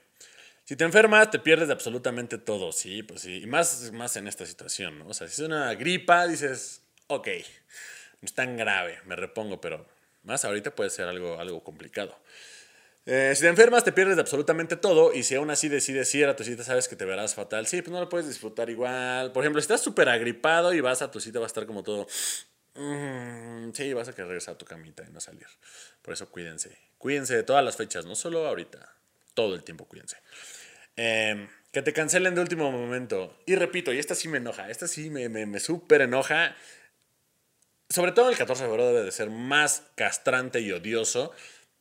[0.64, 2.72] Si te enfermas, te pierdes de absolutamente todo.
[2.72, 3.42] Sí, pues sí.
[3.42, 5.08] Y más, más en esta situación, ¿no?
[5.08, 7.28] O sea, si es una gripa, dices, ok,
[8.20, 9.86] no es tan grave, me repongo, pero
[10.22, 12.18] más ahorita puede ser algo, algo complicado.
[13.06, 15.12] Eh, si te enfermas, te pierdes de absolutamente todo.
[15.12, 17.66] Y si aún así decides ir a tu cita, sabes que te verás fatal.
[17.66, 19.32] Sí, pues no lo puedes disfrutar igual.
[19.32, 21.82] Por ejemplo, si estás súper agripado y vas a tu cita, va a estar como
[21.82, 22.06] todo
[22.74, 25.46] Mm, sí, vas a querer regresar a tu camita y no salir.
[26.02, 26.76] Por eso cuídense.
[26.98, 28.94] Cuídense de todas las fechas, no solo ahorita.
[29.34, 30.16] Todo el tiempo cuídense.
[30.96, 33.38] Em, que te cancelen de último momento.
[33.46, 34.70] Y repito, y esta sí me enoja.
[34.70, 36.56] Esta sí me, me, me súper enoja.
[37.88, 41.32] Sobre todo el 14 de febrero debe de ser más castrante y odioso.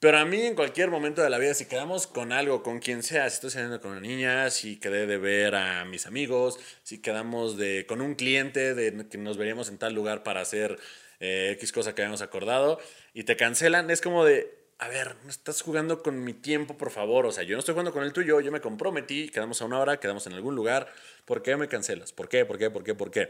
[0.03, 3.03] Pero a mí en cualquier momento de la vida, si quedamos con algo, con quien
[3.03, 7.01] sea, si estoy saliendo con una niña, si quedé de ver a mis amigos, si
[7.01, 10.77] quedamos de, con un cliente de que nos veríamos en tal lugar para hacer
[11.21, 12.81] eh, X cosa que habíamos acordado
[13.13, 16.91] y te cancelan, es como de, a ver, no estás jugando con mi tiempo, por
[16.91, 17.25] favor.
[17.25, 19.79] O sea, yo no estoy jugando con el tuyo, yo me comprometí, quedamos a una
[19.79, 20.93] hora, quedamos en algún lugar.
[21.23, 22.11] ¿Por qué me cancelas?
[22.11, 22.43] ¿Por qué?
[22.43, 22.69] ¿Por qué?
[22.69, 22.93] ¿Por qué?
[22.93, 23.29] ¿Por qué?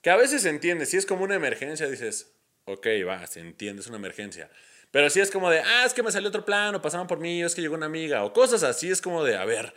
[0.00, 2.32] Que a veces se entiende, si es como una emergencia, dices,
[2.64, 4.48] ok, va, se entiende, es una emergencia.
[4.94, 7.18] Pero si es como de, ah, es que me salió otro plan, o pasaron por
[7.18, 9.74] mí, o es que llegó una amiga, o cosas así, es como de, a ver,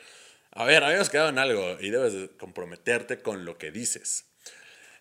[0.51, 4.25] a ver, habíamos quedado en algo y debes comprometerte con lo que dices.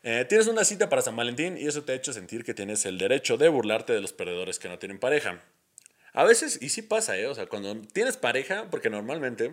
[0.02, 2.86] Eh, tienes una cita para San Valentín y eso te ha hecho sentir que tienes
[2.86, 5.42] el derecho de burlarte de los perdedores que no tienen pareja.
[6.14, 7.26] A veces, y sí pasa, ¿eh?
[7.26, 9.52] O sea, cuando tienes pareja, porque normalmente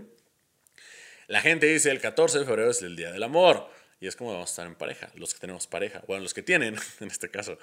[1.27, 3.69] la gente dice el 14 de febrero es el Día del Amor.
[3.99, 6.41] Y es como vamos a estar en pareja, los que tenemos pareja, bueno, los que
[6.41, 7.57] tienen en este caso.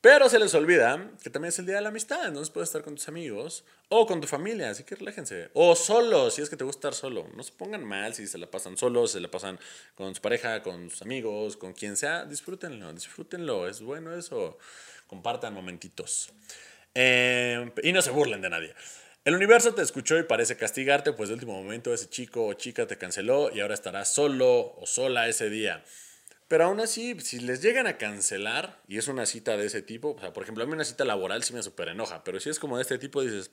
[0.00, 2.82] Pero se les olvida que también es el día de la amistad, entonces puedes estar
[2.82, 5.50] con tus amigos o con tu familia, así que relájense.
[5.54, 7.28] O solo, si es que te gusta estar solo.
[7.34, 9.58] No se pongan mal si se la pasan solos, se la pasan
[9.94, 12.24] con su pareja, con sus amigos, con quien sea.
[12.24, 14.58] Disfrútenlo, disfrútenlo, es bueno eso.
[15.06, 16.30] Compartan momentitos.
[16.94, 18.74] Eh, y no se burlen de nadie.
[19.26, 22.86] El universo te escuchó y parece castigarte, pues de último momento ese chico o chica
[22.86, 25.82] te canceló y ahora estarás solo o sola ese día.
[26.48, 30.14] Pero aún así, si les llegan a cancelar, y es una cita de ese tipo,
[30.16, 32.50] o sea, por ejemplo, a mí una cita laboral sí me súper enoja, pero si
[32.50, 33.50] es como de este tipo, dices,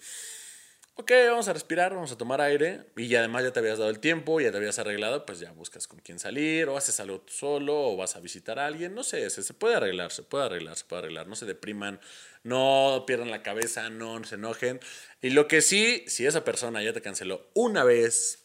[0.96, 4.00] ok, vamos a respirar, vamos a tomar aire y además ya te habías dado el
[4.00, 7.76] tiempo, ya te habías arreglado, pues ya buscas con quién salir o haces algo solo
[7.76, 10.86] o vas a visitar a alguien, no sé, se puede arreglar, se puede arreglar, se
[10.86, 12.00] puede arreglar, no se depriman,
[12.44, 14.80] no pierdan la cabeza, no se enojen.
[15.22, 18.43] Y lo que sí, si esa persona ya te canceló una vez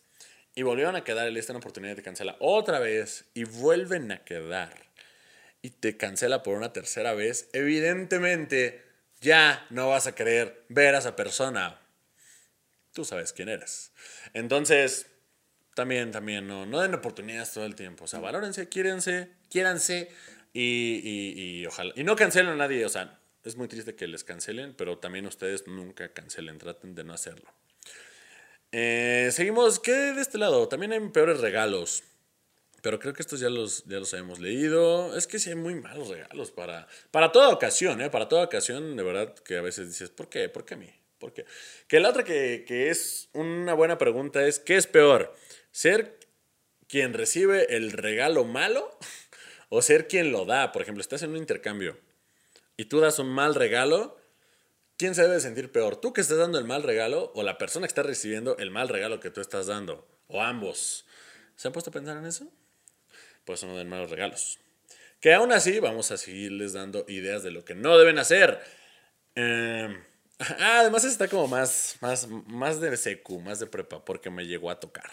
[0.59, 4.25] y volvieron a quedar y le una oportunidad de cancela otra vez y vuelven a
[4.25, 4.75] quedar
[5.63, 8.83] y te cancela por una tercera vez, evidentemente
[9.21, 11.81] ya no vas a querer ver a esa persona.
[12.93, 13.93] Tú sabes quién eres.
[14.35, 15.07] Entonces,
[15.77, 18.07] también, también, no, no den oportunidades todo el tiempo.
[18.07, 20.11] O sea, valórense, quiérense, quiéranse
[20.53, 21.93] y, y, y ojalá.
[21.95, 25.25] Y no cancelen a nadie, o sea, es muy triste que les cancelen, pero también
[25.25, 27.49] ustedes nunca cancelen, traten de no hacerlo.
[28.73, 30.69] Eh, seguimos, ¿qué de este lado?
[30.69, 32.05] También hay peores regalos.
[32.83, 35.17] Pero creo que estos ya los, ya los hemos leído.
[35.17, 38.11] Es que sí hay muy malos regalos para, para toda ocasión, ¿eh?
[38.11, 40.49] Para toda ocasión, de verdad, que a veces dices, ¿por qué?
[40.49, 40.91] ¿Por qué a mí?
[41.19, 41.45] ¿Por qué?
[41.89, 45.35] Que la otra que, que es una buena pregunta es, ¿qué es peor?
[45.73, 46.21] ¿Ser
[46.87, 48.97] quien recibe el regalo malo
[49.71, 50.71] o ser quien lo da?
[50.71, 51.99] Por ejemplo, estás en un intercambio
[52.77, 54.17] y tú das un mal regalo,
[54.99, 55.97] ¿quién se debe sentir peor?
[55.97, 58.89] ¿Tú que estás dando el mal regalo o la persona que está recibiendo el mal
[58.89, 60.07] regalo que tú estás dando?
[60.27, 61.07] O ambos.
[61.57, 62.53] ¿Se han puesto a pensar en eso?
[63.45, 64.59] Pues no den malos regalos.
[65.21, 68.61] Que aún así vamos a seguirles dando ideas de lo que no deben hacer.
[69.35, 74.71] Ah, además está como más, más, más de secu, más de prepa, porque me llegó
[74.71, 75.11] a tocar.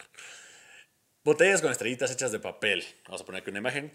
[1.23, 2.85] Botellas con estrellitas hechas de papel.
[3.05, 3.91] Vamos a poner aquí una imagen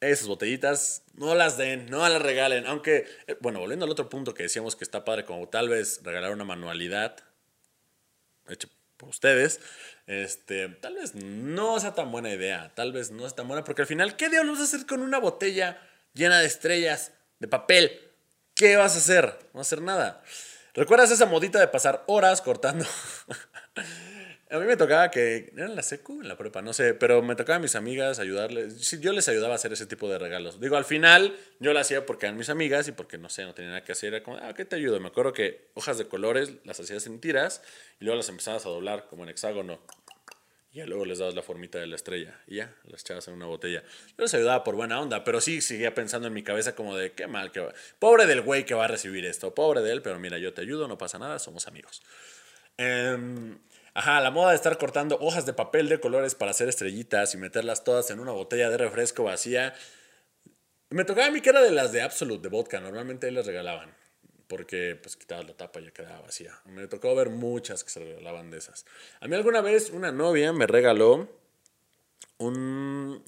[0.00, 2.66] esas botellitas no las den, no las regalen.
[2.66, 6.00] Aunque, eh, bueno, volviendo al otro punto que decíamos que está padre, como tal vez
[6.02, 7.16] regalar una manualidad
[8.48, 9.60] hecha por ustedes,
[10.06, 12.72] este, tal vez no sea tan buena idea.
[12.74, 15.02] Tal vez no es tan buena, porque al final, ¿qué diablos vas a hacer con
[15.02, 15.80] una botella
[16.14, 18.00] llena de estrellas, de papel?
[18.54, 19.24] ¿Qué vas a hacer?
[19.52, 20.22] No vas a hacer nada.
[20.74, 22.84] ¿Recuerdas esa modita de pasar horas cortando?
[24.52, 25.52] A mí me tocaba que.
[25.54, 26.22] ¿Era en la secu?
[26.22, 26.94] En la prepa, no sé.
[26.94, 28.90] Pero me tocaba a mis amigas ayudarles.
[29.00, 30.60] Yo les ayudaba a hacer ese tipo de regalos.
[30.60, 33.54] Digo, al final yo lo hacía porque eran mis amigas y porque no sé, no
[33.54, 34.12] tenía nada que hacer.
[34.12, 34.98] Era como, ah, ¿qué te ayudo?
[34.98, 37.62] Me acuerdo que hojas de colores las hacías en tiras
[38.00, 39.78] y luego las empezabas a doblar como en hexágono.
[40.72, 42.40] Y ya luego les dabas la formita de la estrella.
[42.48, 43.84] Y ya, las echabas en una botella.
[44.18, 47.12] Yo les ayudaba por buena onda, pero sí seguía pensando en mi cabeza como de
[47.12, 47.72] qué mal que va.
[48.00, 49.54] Pobre del güey que va a recibir esto.
[49.54, 52.02] Pobre de él, pero mira, yo te ayudo, no pasa nada, somos amigos.
[52.78, 53.16] Eh,
[53.94, 57.38] Ajá, la moda de estar cortando hojas de papel de colores para hacer estrellitas y
[57.38, 59.74] meterlas todas en una botella de refresco vacía.
[60.90, 62.80] Me tocaba a mí que era de las de Absolute, de vodka.
[62.80, 63.94] Normalmente les regalaban.
[64.46, 66.52] Porque pues quitabas la tapa y ya quedaba vacía.
[66.64, 68.84] Me tocó ver muchas que se regalaban de esas.
[69.20, 71.28] A mí alguna vez una novia me regaló
[72.38, 73.24] un,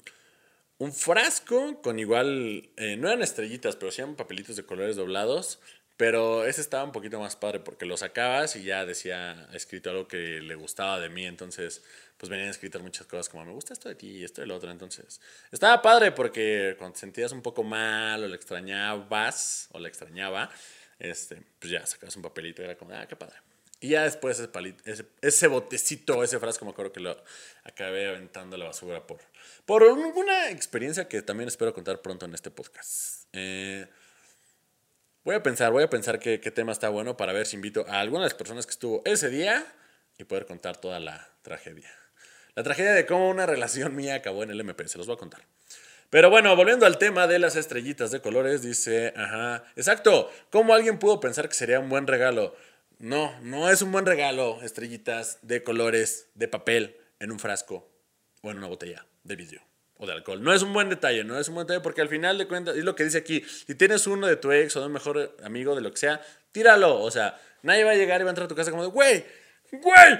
[0.77, 2.69] un frasco con igual...
[2.77, 5.59] Eh, no eran estrellitas, pero sí eran papelitos de colores doblados
[5.97, 10.07] pero ese estaba un poquito más padre porque lo sacabas y ya decía escrito algo
[10.07, 11.25] que le gustaba de mí.
[11.25, 11.83] Entonces,
[12.17, 14.71] pues venían escritas muchas cosas como me gusta esto de ti y esto del otro.
[14.71, 15.21] Entonces,
[15.51, 20.49] estaba padre porque cuando te sentías un poco mal o le extrañabas o le extrañaba,
[20.97, 23.35] este, pues ya sacabas un papelito y era como, ah, qué padre.
[23.79, 27.21] Y ya después ese, palito, ese, ese, botecito, ese frasco, me acuerdo que lo
[27.65, 29.19] acabé aventando a la basura por,
[29.65, 33.25] por una experiencia que también espero contar pronto en este podcast.
[33.33, 33.85] Eh,
[35.23, 38.01] Voy a pensar, voy a pensar qué, tema está bueno para ver si invito a
[38.01, 39.65] alguna de las personas que estuvo ese día
[40.17, 41.89] y poder contar toda la tragedia.
[42.55, 45.19] La tragedia de cómo una relación mía acabó en el MP, se los voy a
[45.19, 45.45] contar.
[46.09, 50.99] Pero bueno, volviendo al tema de las estrellitas de colores, dice, ajá, exacto, ¿cómo alguien
[50.99, 52.53] pudo pensar que sería un buen regalo?
[52.99, 57.89] No, no es un buen regalo, estrellitas de colores, de papel, en un frasco
[58.41, 59.72] o en una botella de vidrio
[60.07, 60.41] de alcohol.
[60.43, 62.75] No es un buen detalle, no es un buen detalle porque al final de cuentas,
[62.75, 65.35] es lo que dice aquí, si tienes uno de tu ex o de un mejor
[65.43, 67.01] amigo, de lo que sea, tíralo.
[67.01, 68.89] O sea, nadie va a llegar y va a entrar a tu casa como de,
[68.89, 69.25] güey,
[69.71, 70.19] güey,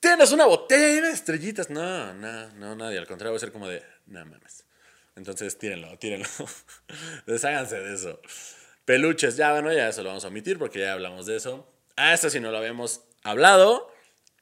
[0.00, 1.70] tienes una botella de estrellitas.
[1.70, 2.98] No, no, no, nadie.
[2.98, 4.64] Al contrario, va a ser como de, no mames.
[5.16, 6.28] Entonces, tírenlo, tírenlo.
[7.26, 8.20] Desháganse de eso.
[8.84, 11.70] Peluches, ya, bueno, ya eso lo vamos a omitir porque ya hablamos de eso.
[11.96, 13.92] Ah, esto sí no lo habíamos hablado,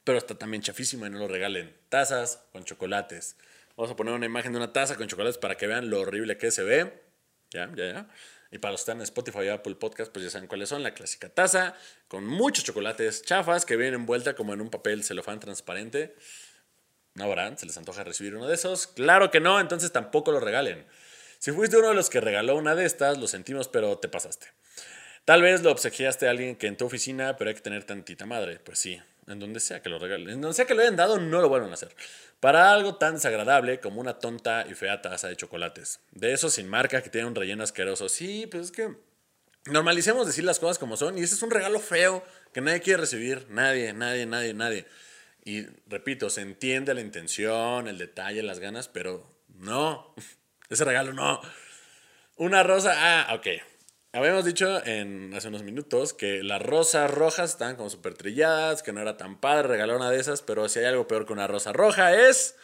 [0.03, 1.75] pero está también chafísimo y no lo regalen.
[1.89, 3.35] Tazas con chocolates.
[3.77, 6.35] Vamos a poner una imagen de una taza con chocolates para que vean lo horrible
[6.35, 6.99] que se ve.
[7.51, 8.09] Ya, ya, ya.
[8.49, 10.81] Y para los que están en Spotify y Apple Podcast, pues ya saben cuáles son.
[10.81, 11.75] La clásica taza
[12.07, 16.15] con muchos chocolates chafas que vienen envuelta como en un papel celofán transparente.
[17.13, 17.59] ¿No habrán?
[17.59, 18.87] ¿Se les antoja recibir uno de esos?
[18.87, 20.87] Claro que no, entonces tampoco lo regalen.
[21.37, 24.47] Si fuiste uno de los que regaló una de estas, lo sentimos, pero te pasaste.
[25.23, 28.25] Tal vez lo obsequiaste a alguien que en tu oficina, pero hay que tener tantita
[28.25, 28.59] madre.
[28.59, 30.29] Pues sí, en donde sea que lo regalen.
[30.29, 31.93] En donde sea que lo hayan dado, no lo vuelvan a hacer
[32.39, 35.99] para algo tan desagradable como una tonta y fea taza de chocolates.
[36.11, 38.09] De esos sin marca que tienen un relleno asqueroso.
[38.09, 38.95] Sí, pues es que
[39.65, 42.23] normalicemos decir las cosas como son y ese es un regalo feo
[42.53, 44.85] que nadie quiere recibir, nadie, nadie, nadie, nadie.
[45.45, 50.13] Y repito, se entiende la intención, el detalle, las ganas, pero no,
[50.69, 51.41] ese regalo no.
[52.35, 53.47] Una rosa, ah, ok.
[54.13, 58.93] Habíamos dicho en, hace unos minutos que las rosas rojas estaban como súper trilladas, que
[58.93, 61.45] no era tan padre regalar una de esas, pero si hay algo peor que una
[61.47, 62.55] rosa roja es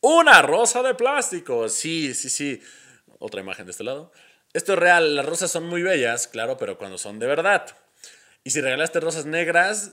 [0.00, 1.68] una rosa de plástico.
[1.68, 2.62] Sí, sí, sí.
[3.18, 4.12] Otra imagen de este lado.
[4.52, 7.66] Esto es real, las rosas son muy bellas, claro, pero cuando son de verdad.
[8.44, 9.92] Y si regalaste rosas negras,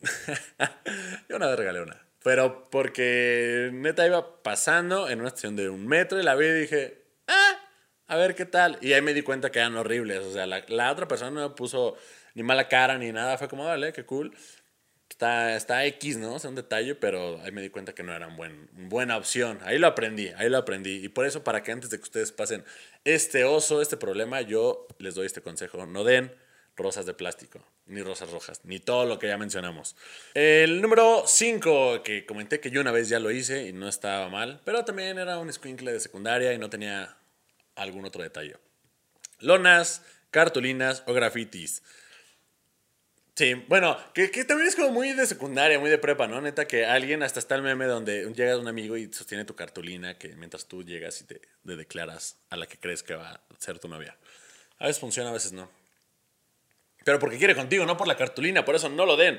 [1.28, 2.06] yo una vez regalé una.
[2.22, 6.52] Pero porque neta iba pasando en una estación de un metro y la vi y
[6.52, 7.65] dije, ah,
[8.06, 8.78] a ver qué tal.
[8.80, 10.24] Y ahí me di cuenta que eran horribles.
[10.24, 11.96] O sea, la, la otra persona no me puso
[12.34, 13.38] ni mala cara ni nada.
[13.38, 14.36] Fue como, vale, qué cool.
[15.08, 16.34] Está, está X, ¿no?
[16.34, 19.58] O sea, un detalle, pero ahí me di cuenta que no era buen, buena opción.
[19.62, 21.04] Ahí lo aprendí, ahí lo aprendí.
[21.04, 22.64] Y por eso, para que antes de que ustedes pasen
[23.04, 25.86] este oso, este problema, yo les doy este consejo.
[25.86, 26.32] No den
[26.76, 29.96] rosas de plástico, ni rosas rojas, ni todo lo que ya mencionamos.
[30.34, 34.28] El número 5, que comenté que yo una vez ya lo hice y no estaba
[34.28, 37.16] mal, pero también era un squinkle de secundaria y no tenía
[37.76, 38.56] algún otro detalle.
[39.38, 41.82] Lonas, cartulinas o grafitis.
[43.36, 46.40] Sí, bueno, que, también es como muy de secundaria, muy de prepa, ¿no?
[46.40, 50.16] Neta, que alguien, hasta está el meme donde llega un amigo y sostiene tu cartulina,
[50.16, 53.78] que mientras tú llegas y te, declaras a la que crees que va a ser
[53.78, 54.16] tu novia.
[54.78, 55.70] A veces funciona, a veces no.
[57.04, 59.38] Pero porque quiere contigo, no por la cartulina, por eso no lo den.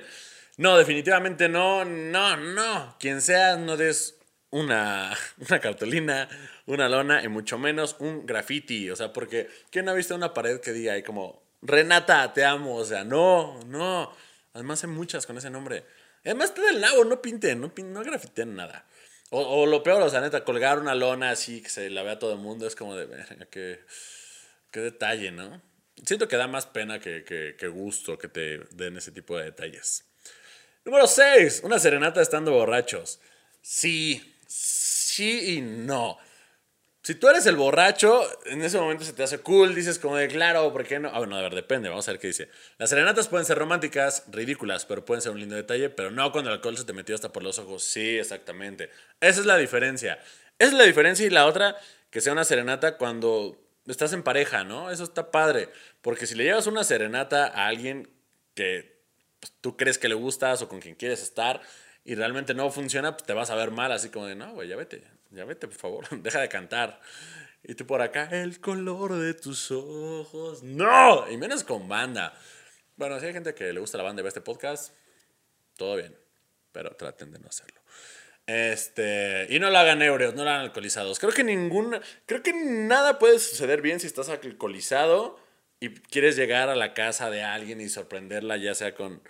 [0.58, 2.96] No, definitivamente no, no, no.
[3.00, 4.17] Quien sea, no des
[4.52, 5.16] una,
[5.50, 6.30] una cartulina,
[6.66, 8.90] una lona y mucho menos un graffiti.
[8.90, 12.76] O sea, porque ¿quién ha visto una pared que diga ahí como Renata, te amo.
[12.76, 14.14] O sea, no, no.
[14.54, 15.86] Además hay muchas con ese nombre.
[16.24, 18.86] Además está del nabo, no pinten, no, no grafiten nada.
[19.30, 22.32] O, lo peor, o sea, neta, colgar una lona así que se la vea todo
[22.32, 23.08] el mundo es como de,
[23.52, 23.82] qué,
[24.72, 25.62] qué detalle, ¿no?
[26.06, 30.06] Siento que da más pena que, que gusto que te den ese tipo de detalles.
[30.86, 31.62] Número 6.
[31.66, 33.20] Una serenata estando borrachos.
[33.62, 36.18] Sí, sí y no.
[37.08, 40.28] Si tú eres el borracho, en ese momento se te hace cool, dices como de
[40.28, 41.10] claro, ¿por qué no?
[41.14, 42.50] Ah, bueno, a ver, depende, vamos a ver qué dice.
[42.78, 46.50] Las serenatas pueden ser románticas, ridículas, pero pueden ser un lindo detalle, pero no cuando
[46.50, 47.82] el alcohol se te metió hasta por los ojos.
[47.84, 48.90] Sí, exactamente.
[49.22, 50.20] Esa es la diferencia.
[50.60, 51.78] Esa es la diferencia y la otra,
[52.10, 54.92] que sea una serenata cuando estás en pareja, ¿no?
[54.92, 55.70] Eso está padre,
[56.02, 58.10] porque si le llevas una serenata a alguien
[58.54, 59.00] que
[59.40, 61.62] pues, tú crees que le gustas o con quien quieres estar
[62.08, 64.70] y realmente no funciona, pues te vas a ver mal, así como de, no, güey,
[64.70, 67.02] ya vete, ya vete, por favor, deja de cantar.
[67.64, 70.64] Y tú por acá, el color de tus ojos.
[70.64, 71.30] ¡No!
[71.30, 72.34] Y menos con banda.
[72.96, 74.94] Bueno, si hay gente que le gusta la banda y ve este podcast,
[75.76, 76.16] todo bien.
[76.72, 77.82] Pero traten de no hacerlo.
[78.46, 81.20] Este, y no lo hagan euros, no lo hagan alcoholizados.
[81.20, 85.38] Creo que ningún, creo que nada puede suceder bien si estás alcoholizado
[85.82, 89.22] y quieres llegar a la casa de alguien y sorprenderla, ya sea con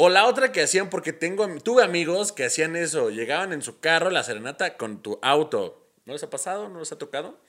[0.00, 3.80] o la otra que hacían, porque tengo, tuve amigos que hacían eso, llegaban en su
[3.80, 5.90] carro la serenata con tu auto.
[6.04, 6.68] ¿No les ha pasado?
[6.68, 7.40] ¿No les ha tocado?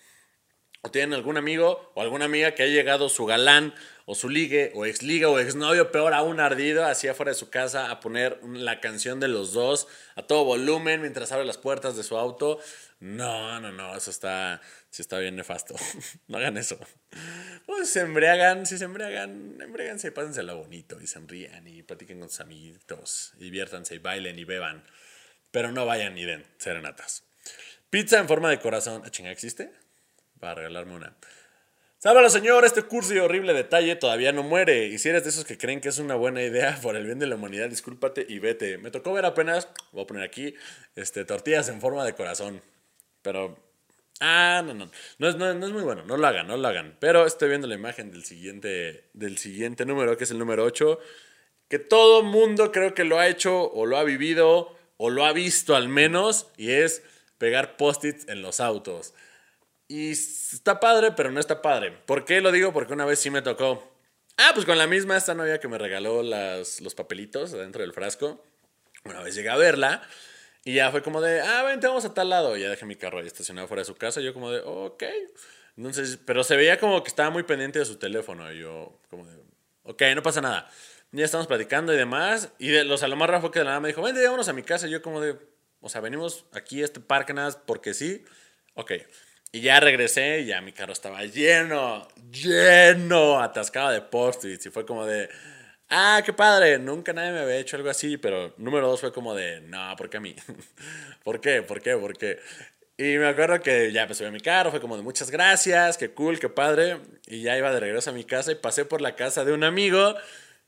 [0.82, 3.76] ¿O tienen algún amigo o alguna amiga que ha llegado su galán
[4.08, 7.38] o su ligue o ex liga o ex novio, peor aún ardido, así afuera de
[7.38, 11.60] su casa a poner la canción de los dos a todo volumen mientras abre las
[11.60, 12.58] puertas de su auto?
[13.00, 14.60] No, no, no, eso está,
[14.90, 15.76] sí está bien nefasto.
[16.28, 16.80] no hagan eso.
[17.66, 22.30] Pues se embriagan, si se embriagan, embriaganse y pásenselo bonito y sonrían y platiquen con
[22.30, 24.84] sus amiguitos, y diviértanse y bailen y beban.
[25.52, 27.24] Pero no vayan ni den serenatas.
[27.90, 29.02] Pizza en forma de corazón.
[29.04, 29.72] ¿A chinga existe?
[30.40, 31.18] Para regalarme una.
[31.98, 34.88] Sábalo, señor, este curso y horrible detalle todavía no muere.
[34.88, 37.20] Y si eres de esos que creen que es una buena idea por el bien
[37.20, 38.78] de la humanidad, discúlpate y vete.
[38.78, 40.56] Me tocó ver apenas, voy a poner aquí,
[40.96, 42.62] este, tortillas en forma de corazón.
[43.22, 43.69] Pero,
[44.20, 46.98] ah, no, no, no es, no, es muy bueno, no lo hagan, no lo hagan.
[47.00, 51.00] Pero estoy viendo la imagen del siguiente, del siguiente número, que es el número 8,
[51.68, 55.32] que todo mundo creo que lo ha hecho o lo ha vivido o lo ha
[55.32, 57.04] visto al menos, y es
[57.38, 59.14] pegar post-its en los autos.
[59.88, 61.92] Y está padre, pero no está padre.
[62.06, 62.74] ¿Por qué lo digo?
[62.74, 63.92] Porque una vez sí me tocó.
[64.38, 67.94] Ah, pues con la misma esta novia que me regaló las, los papelitos dentro del
[67.94, 68.44] frasco.
[69.06, 70.08] Una vez llegué a verla
[70.64, 72.58] y ya fue como de, ah, vente, vamos a tal lado.
[72.58, 74.20] Y ya dejé mi carro ahí estacionado fuera de su casa.
[74.22, 75.04] Y yo como de, ok.
[75.78, 78.52] Entonces, pero se veía como que estaba muy pendiente de su teléfono.
[78.52, 79.38] Y yo como de,
[79.84, 80.70] ok, no pasa nada.
[81.12, 82.52] Ya estamos platicando y demás.
[82.60, 84.50] Y de, los, a lo más fue que de la nada me dijo, vente, vámonos
[84.50, 84.88] a mi casa.
[84.88, 85.38] Y yo como de,
[85.80, 88.26] o sea, venimos aquí a este parque nada porque sí.
[88.76, 88.92] Ok.
[89.52, 94.66] Y ya regresé y ya mi carro estaba lleno, lleno, atascado de post-its.
[94.68, 95.30] Y fue como de,
[95.90, 98.18] ah, qué padre, nunca nadie me había hecho algo así.
[98.18, 100.36] Pero número dos fue como de, no, ¿por qué a mí?
[101.24, 101.62] ¿Por qué?
[101.62, 101.96] ¿Por qué?
[101.96, 102.40] ¿Por qué?
[102.98, 105.98] Y me acuerdo que ya me subí a mi carro, fue como de muchas gracias,
[105.98, 106.98] qué cool, qué padre.
[107.28, 109.64] Y ya iba de regreso a mi casa y pasé por la casa de un
[109.64, 110.16] amigo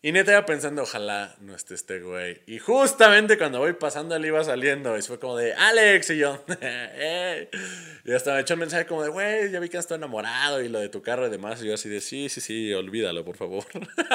[0.04, 2.42] Y neta iba pensando, ojalá no esté este güey.
[2.48, 4.98] Y justamente cuando voy pasando, él iba saliendo.
[4.98, 6.10] Y fue como de, Alex.
[6.10, 6.44] Y yo,
[8.06, 10.60] Y hasta me echó un mensaje como de, güey, ya vi que estás enamorado.
[10.60, 11.62] Y lo de tu carro y demás.
[11.62, 13.64] Y yo así de, sí, sí, sí, olvídalo, por favor.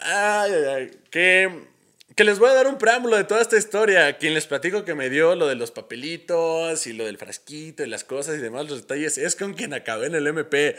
[0.00, 0.90] ay, ay, ay.
[1.08, 1.68] Que,
[2.16, 4.18] que les voy a dar un preámbulo de toda esta historia.
[4.18, 7.86] Quien les platico que me dio lo de los papelitos y lo del frasquito y
[7.86, 10.74] las cosas y demás, los detalles, es con quien acabé en el MP.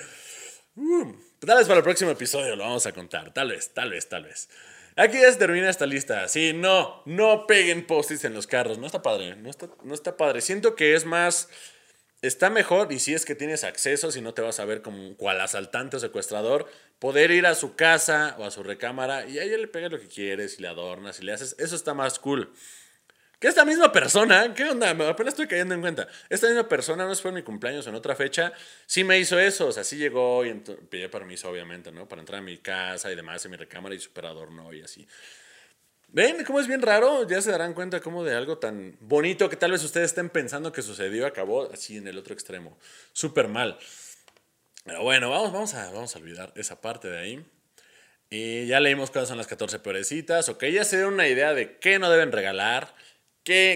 [0.75, 1.13] Uh,
[1.45, 3.33] tal vez para el próximo episodio lo vamos a contar.
[3.33, 4.49] Tal vez, tal vez, tal vez.
[4.95, 6.27] Aquí ya se termina esta lista.
[6.27, 8.77] Sí, no, no peguen post en los carros.
[8.77, 10.41] No está padre, no está, no está padre.
[10.41, 11.49] Siento que es más...
[12.21, 15.13] Está mejor, y si es que tienes acceso, si no te vas a ver como
[15.17, 19.49] cual asaltante o secuestrador, poder ir a su casa o a su recámara y ahí
[19.49, 21.53] le pegas lo que quieres y le adornas y le haces.
[21.59, 22.53] Eso está más cool.
[23.43, 24.91] Que esta misma persona, ¿qué onda?
[24.91, 26.07] Apenas estoy cayendo en cuenta.
[26.29, 28.53] Esta misma persona, no fue en mi cumpleaños en otra fecha,
[28.85, 29.67] sí me hizo eso.
[29.67, 30.53] O sea, sí llegó y
[30.89, 32.07] pidió permiso, obviamente, ¿no?
[32.07, 35.05] Para entrar a mi casa y demás, en mi recámara y super adorno y así.
[36.07, 37.27] ¿Ven cómo es bien raro?
[37.27, 40.71] Ya se darán cuenta como de algo tan bonito que tal vez ustedes estén pensando
[40.71, 42.77] que sucedió, acabó así en el otro extremo.
[43.11, 43.77] Súper mal.
[44.85, 47.45] Pero bueno, vamos, vamos, a, vamos a olvidar esa parte de ahí.
[48.29, 50.47] Y ya leímos cuáles son las 14 peorecitas.
[50.47, 53.02] Ok, ya se dieron una idea de qué no deben regalar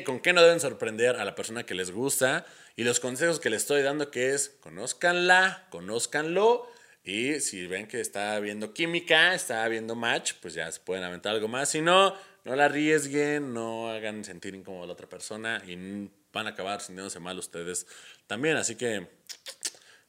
[0.05, 2.45] con qué no deben sorprender a la persona que les gusta
[2.75, 6.69] y los consejos que les estoy dando que es conózcanla, conózcanlo
[7.03, 11.33] y si ven que está habiendo química, está habiendo match, pues ya se pueden aventar
[11.33, 11.69] algo más.
[11.69, 12.13] Si no,
[12.43, 16.81] no la arriesguen, no hagan sentir incómodo a la otra persona y van a acabar
[16.81, 17.87] sintiéndose mal ustedes
[18.27, 18.57] también.
[18.57, 19.07] Así que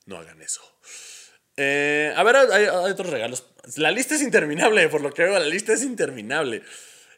[0.06, 0.60] no hagan eso.
[1.56, 3.44] Eh, a ver, hay, otros regalos.
[3.76, 6.62] La lista es interminable, por lo que veo, la lista es interminable.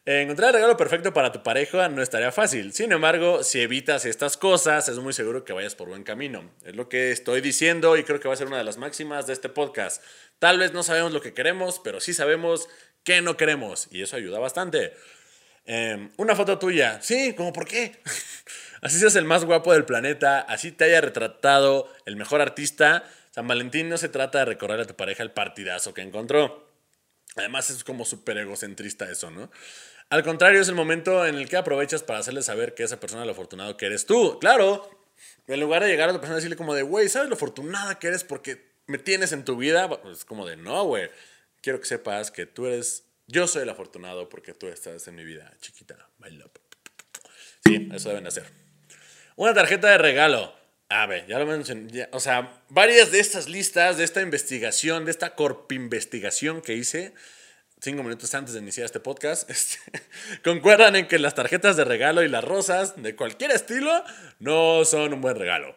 [0.07, 2.73] Encontrar el regalo perfecto para tu pareja no estaría fácil.
[2.73, 6.51] Sin embargo, si evitas estas cosas, es muy seguro que vayas por buen camino.
[6.65, 9.27] Es lo que estoy diciendo y creo que va a ser una de las máximas
[9.27, 10.03] de este podcast.
[10.39, 12.67] Tal vez no sabemos lo que queremos, pero sí sabemos
[13.05, 14.95] qué no queremos y eso ayuda bastante.
[15.67, 17.03] Em, una foto tuya.
[17.03, 18.01] Sí, como por qué.
[18.81, 23.05] así seas el más guapo del planeta, así te haya retratado el mejor artista.
[23.33, 26.70] San Valentín no se trata de recorrer a tu pareja el partidazo que encontró.
[27.37, 29.51] Además es como súper egocentrista eso, ¿no?
[30.11, 33.25] Al contrario, es el momento en el que aprovechas para hacerle saber que esa persona
[33.25, 34.39] lo afortunado que eres tú.
[34.41, 34.91] Claro,
[35.47, 37.99] en lugar de llegar a la persona y decirle como de, güey, ¿sabes lo afortunada
[37.99, 39.89] que eres porque me tienes en tu vida?
[40.11, 41.09] Es como de, no, güey.
[41.61, 45.25] Quiero que sepas que tú eres, yo soy el afortunado porque tú estás en mi
[45.25, 46.09] vida, chiquita.
[46.19, 46.51] My love.
[47.65, 48.51] Sí, eso deben hacer.
[49.37, 50.60] Una tarjeta de regalo.
[50.93, 52.09] A ver, ya lo mencioné.
[52.11, 57.15] o sea, varias de estas listas, de esta investigación, de esta corp investigación que hice,
[57.81, 59.79] cinco minutos antes de iniciar este podcast, este,
[60.43, 64.03] concuerdan en que las tarjetas de regalo y las rosas de cualquier estilo
[64.41, 65.77] no son un buen regalo.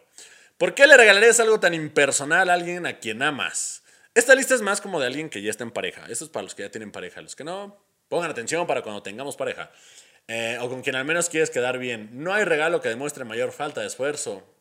[0.58, 3.84] ¿Por qué le regalarías algo tan impersonal a alguien a quien amas?
[4.16, 6.08] Esta lista es más como de alguien que ya está en pareja.
[6.10, 7.22] Esto es para los que ya tienen pareja.
[7.22, 9.72] Los que no, pongan atención para cuando tengamos pareja.
[10.28, 12.10] Eh, o con quien al menos quieres quedar bien.
[12.14, 14.53] No hay regalo que demuestre mayor falta de esfuerzo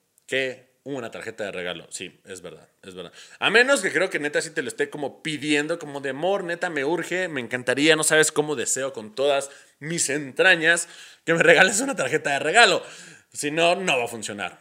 [0.85, 1.87] una tarjeta de regalo.
[1.91, 3.13] Sí, es verdad, es verdad.
[3.39, 6.45] A menos que creo que neta sí te lo esté como pidiendo, como de amor,
[6.45, 10.89] neta me urge, me encantaría, no sabes cómo deseo con todas mis entrañas
[11.25, 12.83] que me regales una tarjeta de regalo.
[13.33, 14.61] Si no, no va a funcionar.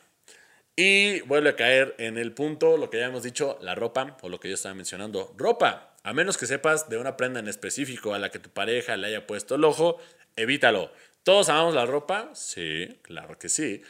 [0.75, 4.29] Y vuelve a caer en el punto, lo que ya hemos dicho, la ropa, o
[4.29, 5.95] lo que yo estaba mencionando, ropa.
[6.03, 9.07] A menos que sepas de una prenda en específico a la que tu pareja le
[9.07, 9.99] haya puesto el ojo,
[10.35, 10.91] evítalo.
[11.23, 12.31] ¿Todos amamos la ropa?
[12.33, 13.83] Sí, claro que sí.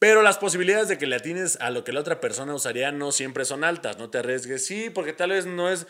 [0.00, 3.12] Pero las posibilidades de que le atines a lo que la otra persona usaría no
[3.12, 3.98] siempre son altas.
[3.98, 4.64] No te arriesgues.
[4.64, 5.86] Sí, porque tal vez no es.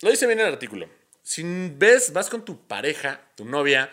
[0.00, 0.88] Lo dice bien el artículo.
[1.24, 1.42] Si
[1.76, 3.90] ves, vas con tu pareja, tu novia,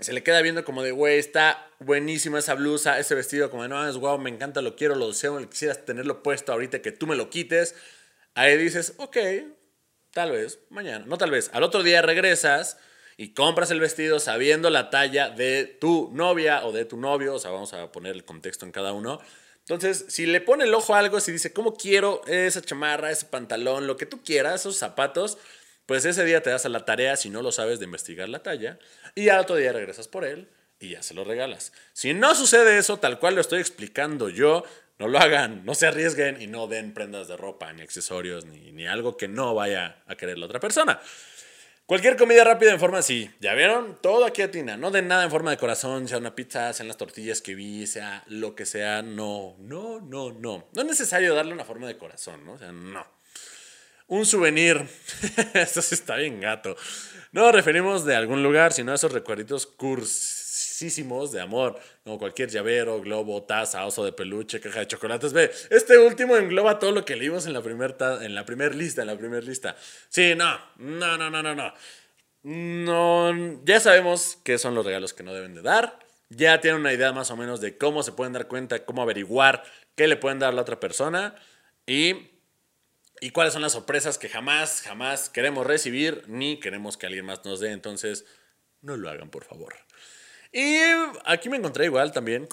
[0.00, 3.68] se le queda viendo como de, güey, está buenísima esa blusa, ese vestido, como de,
[3.68, 7.06] no, es guau, me encanta, lo quiero, lo deseo, quisieras tenerlo puesto ahorita que tú
[7.06, 7.76] me lo quites.
[8.34, 9.16] Ahí dices, ok,
[10.10, 11.06] tal vez, mañana.
[11.06, 11.48] No tal vez.
[11.52, 12.76] Al otro día regresas
[13.16, 17.38] y compras el vestido sabiendo la talla de tu novia o de tu novio, o
[17.38, 19.20] sea, vamos a poner el contexto en cada uno.
[19.60, 23.26] Entonces, si le pone el ojo a algo, si dice, ¿cómo quiero esa chamarra, ese
[23.26, 25.38] pantalón, lo que tú quieras, esos zapatos?
[25.86, 28.42] Pues ese día te das a la tarea, si no lo sabes, de investigar la
[28.42, 28.78] talla,
[29.14, 30.48] y al otro día regresas por él
[30.78, 31.72] y ya se lo regalas.
[31.94, 34.64] Si no sucede eso, tal cual lo estoy explicando yo,
[34.98, 38.72] no lo hagan, no se arriesguen y no den prendas de ropa, ni accesorios, ni,
[38.72, 41.00] ni algo que no vaya a querer la otra persona.
[41.86, 43.30] Cualquier comida rápida en forma así.
[43.38, 43.96] ¿Ya vieron?
[44.02, 44.76] Todo aquí atina.
[44.76, 47.86] No den nada en forma de corazón, sea una pizza, sean las tortillas que vi,
[47.86, 49.02] sea lo que sea.
[49.02, 50.66] No, no, no, no.
[50.72, 52.54] No es necesario darle una forma de corazón, ¿no?
[52.54, 53.06] O sea, no.
[54.08, 54.84] Un souvenir.
[55.54, 56.76] Esto sí está bien gato.
[57.30, 60.35] No nos referimos de algún lugar, sino a esos recuerditos cursi
[61.32, 65.32] de amor, como cualquier llavero, globo, taza, oso de peluche, caja de chocolates.
[65.32, 69.02] Ve, este último engloba todo lo que leímos en la primera en la primer lista,
[69.02, 69.76] en la primera lista.
[70.08, 71.72] Sí, no, no, no, no, no, no.
[72.42, 75.98] No, ya sabemos qué son los regalos que no deben de dar.
[76.28, 79.62] Ya tienen una idea más o menos de cómo se pueden dar cuenta, cómo averiguar
[79.94, 81.34] qué le pueden dar a la otra persona
[81.86, 82.30] y
[83.20, 87.44] y cuáles son las sorpresas que jamás, jamás queremos recibir ni queremos que alguien más
[87.46, 87.72] nos dé.
[87.72, 88.26] Entonces,
[88.82, 89.74] no lo hagan, por favor.
[90.58, 90.78] Y
[91.26, 92.48] aquí me encontré igual también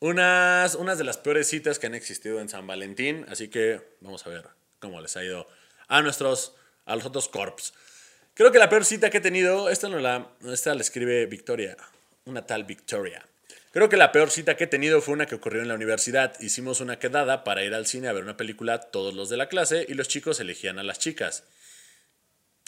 [0.00, 3.24] unas, unas de las peores citas que han existido en San Valentín.
[3.28, 4.48] Así que vamos a ver
[4.80, 5.46] cómo les ha ido
[5.86, 6.56] a nuestros,
[6.86, 7.72] a los otros corps.
[8.34, 11.76] Creo que la peor cita que he tenido, esta no la, esta la escribe Victoria,
[12.24, 13.24] una tal Victoria.
[13.70, 16.34] Creo que la peor cita que he tenido fue una que ocurrió en la universidad.
[16.40, 19.48] Hicimos una quedada para ir al cine a ver una película todos los de la
[19.48, 21.44] clase y los chicos elegían a las chicas.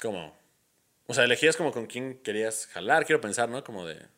[0.00, 0.38] ¿Cómo?
[1.08, 3.64] O sea, elegías como con quién querías jalar, quiero pensar, ¿no?
[3.64, 4.14] Como de...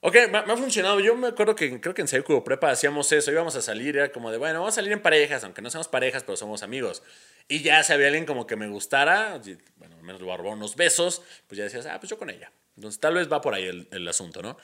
[0.00, 1.00] Ok, me, ha funcionado.
[1.00, 3.30] Yo me acuerdo que creo que en Seiko Prepa hacíamos eso.
[3.30, 5.88] Íbamos a salir, era como de, bueno, vamos a salir en parejas, aunque no seamos
[5.88, 7.02] parejas, pero somos amigos.
[7.48, 9.40] Y ya si había alguien como que me gustara,
[9.76, 12.50] bueno, al menos le barbó unos besos, pues ya decías, ah, pues yo con ella.
[12.76, 14.56] Entonces tal vez va por ahí el asunto, ¿no?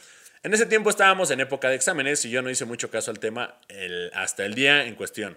[0.47, 3.19] En ese tiempo estábamos en época de exámenes y yo no hice mucho caso al
[3.19, 3.59] tema
[4.13, 5.37] hasta el día en cuestión.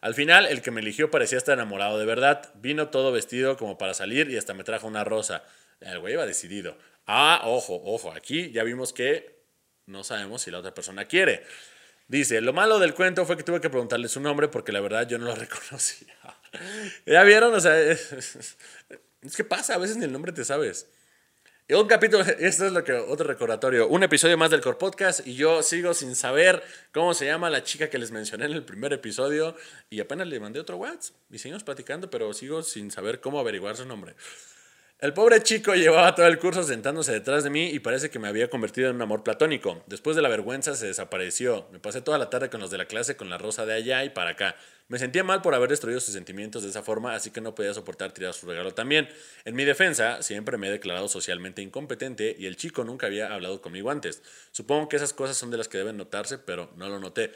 [0.00, 2.52] Al final, el que me eligió parecía estar enamorado de verdad.
[2.56, 5.44] Vino todo vestido como para salir y hasta me trajo una rosa.
[5.80, 6.76] El güey iba decidido.
[7.14, 9.44] Ah, ojo, ojo, aquí ya vimos que
[9.84, 11.44] no sabemos si la otra persona quiere.
[12.08, 15.06] Dice, lo malo del cuento fue que tuve que preguntarle su nombre porque la verdad
[15.06, 16.16] yo no lo reconocía.
[17.04, 17.52] ¿Ya vieron?
[17.52, 18.56] O sea, es,
[19.36, 20.86] que pasa, a veces ni el nombre te sabes.
[21.68, 25.34] Un capítulo, esto es lo que, otro recordatorio, un episodio más del Core Podcast y
[25.34, 28.94] yo sigo sin saber cómo se llama la chica que les mencioné en el primer
[28.94, 29.54] episodio
[29.90, 33.76] y apenas le mandé otro WhatsApp y seguimos platicando, pero sigo sin saber cómo averiguar
[33.76, 34.14] su nombre.
[35.02, 38.28] El pobre chico llevaba todo el curso sentándose detrás de mí y parece que me
[38.28, 39.82] había convertido en un amor platónico.
[39.88, 41.66] Después de la vergüenza se desapareció.
[41.72, 44.04] Me pasé toda la tarde con los de la clase con la rosa de allá
[44.04, 44.54] y para acá.
[44.86, 47.74] Me sentía mal por haber destruido sus sentimientos de esa forma, así que no podía
[47.74, 49.08] soportar tirar su regalo también.
[49.44, 53.60] En mi defensa, siempre me he declarado socialmente incompetente y el chico nunca había hablado
[53.60, 54.22] conmigo antes.
[54.52, 57.32] Supongo que esas cosas son de las que deben notarse, pero no lo noté.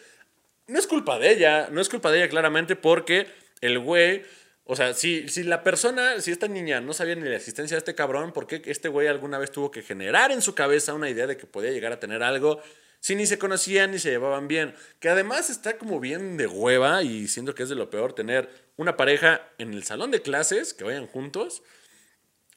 [0.68, 3.26] No es culpa de ella, no es culpa de ella claramente porque
[3.60, 4.22] el güey
[4.68, 7.78] o sea, si, si la persona, si esta niña no sabía ni la existencia de
[7.78, 11.08] este cabrón, ¿por qué este güey alguna vez tuvo que generar en su cabeza una
[11.08, 12.60] idea de que podía llegar a tener algo
[12.98, 14.74] si ni se conocían ni se llevaban bien?
[14.98, 18.50] Que además está como bien de hueva y siento que es de lo peor tener
[18.76, 21.62] una pareja en el salón de clases que vayan juntos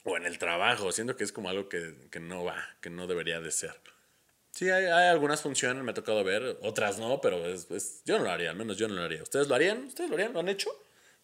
[0.04, 3.40] o en el trabajo, siento que es como algo que, no va, que no debería
[3.40, 3.80] de ser.
[4.50, 8.32] Sí, hay, algunas funciones, me ha tocado ver, otras no, pero es, yo no lo
[8.32, 9.22] haría, al menos yo no lo haría.
[9.22, 9.86] ¿Ustedes lo harían?
[9.86, 10.34] ¿Ustedes lo harían?
[10.34, 10.72] ¿Lo han hecho?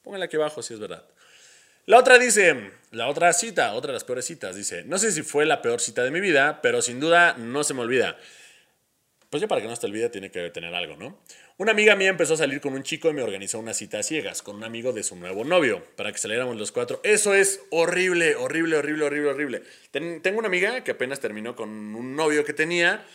[0.06, 1.04] Pónganla aquí abajo si es verdad.
[1.88, 5.24] La otra dice, la otra cita, otra de las peores citas, dice, no sé si
[5.24, 8.16] fue la peor cita de mi vida, pero sin duda no se me olvida.
[9.32, 11.20] Pues ya para que no se te olvide tiene que tener algo, ¿no?
[11.58, 14.04] Una amiga mía empezó a salir con un chico y me organizó una cita a
[14.04, 17.02] ciegas con un amigo de su nuevo novio para que saliéramos los cuatro.
[17.04, 19.64] Eso es horrible, horrible, horrible, horrible, horrible.
[20.22, 23.06] tengo una amiga que apenas terminó con un novio que tenía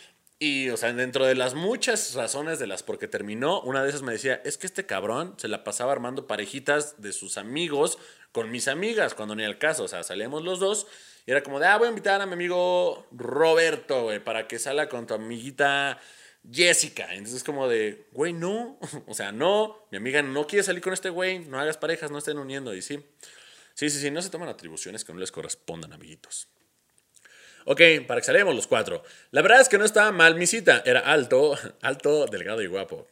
[0.43, 3.89] y, o sea, dentro de las muchas razones de las por qué terminó, una de
[3.89, 7.99] esas me decía, es que este cabrón se la pasaba armando parejitas de sus amigos
[8.31, 10.87] con mis amigas, cuando ni el caso, o sea, salíamos los dos
[11.27, 14.57] y era como de, ah, voy a invitar a mi amigo Roberto, güey, para que
[14.57, 15.99] salga con tu amiguita
[16.51, 17.09] Jessica.
[17.11, 20.93] Entonces es como de, güey, no, o sea, no, mi amiga no quiere salir con
[20.93, 23.05] este güey, no hagas parejas, no estén uniendo, y sí.
[23.75, 26.50] Sí, sí, sí, no se toman atribuciones que no les correspondan, amiguitos.
[27.65, 29.03] Ok, para que salgamos los cuatro.
[29.31, 30.81] La verdad es que no estaba mal mi cita.
[30.85, 33.07] Era alto, alto, delgado y guapo.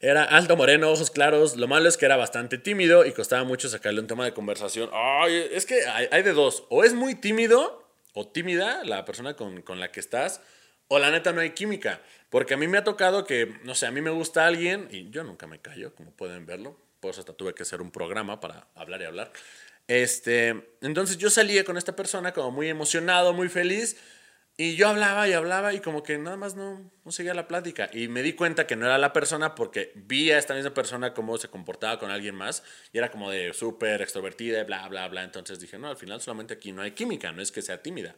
[0.00, 1.56] Era alto, moreno, ojos claros.
[1.56, 4.88] Lo malo es que era bastante tímido y costaba mucho sacarle un tema de conversación.
[4.92, 6.64] Ay, es que hay, de dos.
[6.70, 10.40] O es muy tímido o tímida la persona con, con, la que estás,
[10.88, 12.00] o la neta no hay química.
[12.30, 15.10] Porque a mí me ha tocado que, no sé, a mí me gusta alguien y
[15.10, 16.76] yo nunca me callo, como pueden verlo.
[17.00, 19.32] Por eso hasta tuve que hacer un programa para hablar y hablar.
[19.90, 23.96] Este, entonces yo salía con esta persona como muy emocionado, muy feliz.
[24.56, 27.90] Y yo hablaba y hablaba y como que nada más no, no seguía la plática.
[27.92, 31.12] Y me di cuenta que no era la persona porque vi a esta misma persona
[31.12, 32.62] cómo se comportaba con alguien más.
[32.92, 35.24] Y era como de súper extrovertida y bla, bla, bla.
[35.24, 38.14] Entonces dije, no, al final solamente aquí no hay química, no es que sea tímida.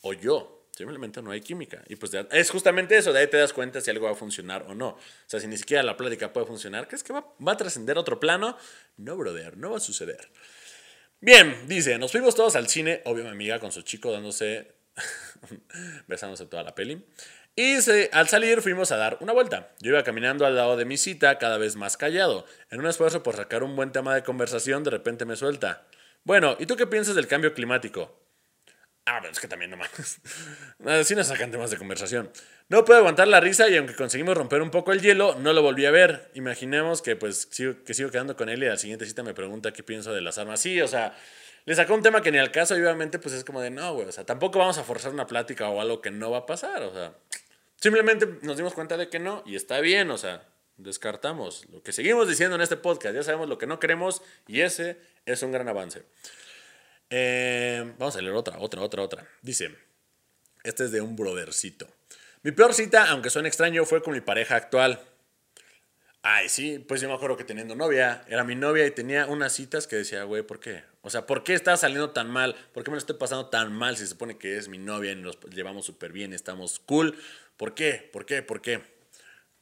[0.00, 1.84] O yo, simplemente no hay química.
[1.86, 4.64] Y pues es justamente eso, de ahí te das cuenta si algo va a funcionar
[4.64, 4.88] o no.
[4.88, 7.98] O sea, si ni siquiera la plática puede funcionar, ¿crees que va, va a trascender
[7.98, 8.58] otro plano?
[8.96, 10.28] No, brother, no va a suceder.
[11.24, 14.74] Bien, dice, nos fuimos todos al cine, obvio mi amiga con su chico dándose,
[16.06, 17.02] besándose toda la peli.
[17.56, 17.76] Y
[18.12, 19.70] al salir fuimos a dar una vuelta.
[19.80, 22.44] Yo iba caminando al lado de mi cita, cada vez más callado.
[22.68, 25.86] En un esfuerzo por sacar un buen tema de conversación, de repente me suelta.
[26.24, 28.14] Bueno, ¿y tú qué piensas del cambio climático?
[29.06, 30.20] Ah, pero es que también no más.
[30.86, 32.30] Así nos sacan temas de conversación.
[32.68, 35.60] No puedo aguantar la risa y aunque conseguimos romper un poco el hielo, no lo
[35.60, 36.30] volví a ver.
[36.32, 39.34] Imaginemos que pues sigo, que sigo quedando con él y a la siguiente cita me
[39.34, 40.60] pregunta qué pienso de las armas.
[40.60, 41.14] Sí, o sea,
[41.66, 43.92] le sacó un tema que ni al caso y obviamente pues es como de no,
[43.92, 44.08] güey.
[44.08, 46.82] O sea, tampoco vamos a forzar una plática o algo que no va a pasar.
[46.82, 47.12] O sea,
[47.76, 50.48] simplemente nos dimos cuenta de que no y está bien, o sea,
[50.78, 53.14] descartamos lo que seguimos diciendo en este podcast.
[53.14, 54.96] Ya sabemos lo que no queremos y ese
[55.26, 56.04] es un gran avance.
[57.16, 59.28] Eh, vamos a leer otra, otra, otra, otra.
[59.40, 59.72] Dice,
[60.64, 61.86] este es de un brodercito.
[62.42, 65.00] Mi peor cita, aunque suene extraño, fue con mi pareja actual.
[66.22, 69.52] Ay, sí, pues yo me acuerdo que teniendo novia, era mi novia y tenía unas
[69.52, 70.82] citas que decía, güey, ¿por qué?
[71.02, 72.56] O sea, ¿por qué está saliendo tan mal?
[72.72, 75.12] ¿Por qué me lo estoy pasando tan mal si se supone que es mi novia
[75.12, 77.16] y nos llevamos súper bien, estamos cool?
[77.56, 78.10] ¿Por qué?
[78.12, 78.42] ¿Por qué?
[78.42, 78.82] ¿Por qué?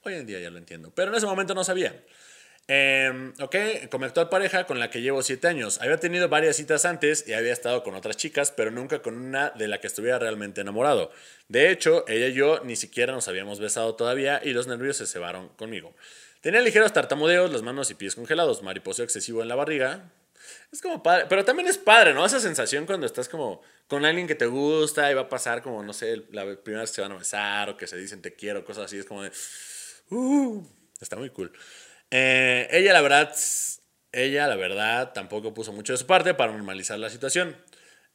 [0.05, 2.03] Hoy en día ya lo entiendo, pero en ese momento no sabía.
[2.69, 3.57] Eh, ok,
[3.91, 5.81] con mi actual pareja con la que llevo 7 años.
[5.81, 9.51] Había tenido varias citas antes y había estado con otras chicas, pero nunca con una
[9.51, 11.11] de la que estuviera realmente enamorado.
[11.49, 15.07] De hecho, ella y yo ni siquiera nos habíamos besado todavía y los nervios se
[15.07, 15.95] cebaron conmigo.
[16.41, 20.11] Tenía ligeros tartamudeos, las manos y pies congelados, mariposo excesivo en la barriga.
[20.73, 22.25] Es como padre, pero también es padre, ¿no?
[22.25, 25.83] Esa sensación cuando estás como con alguien que te gusta y va a pasar como,
[25.83, 28.35] no sé, la primera vez que se van a besar o que se dicen te
[28.35, 29.31] quiero, cosas así, es como de...
[30.11, 30.67] Uh,
[31.01, 31.53] está muy cool.
[32.15, 33.35] Eh, ella, la verdad,
[34.13, 37.57] ella, la verdad, tampoco puso mucho de su parte para normalizar la situación.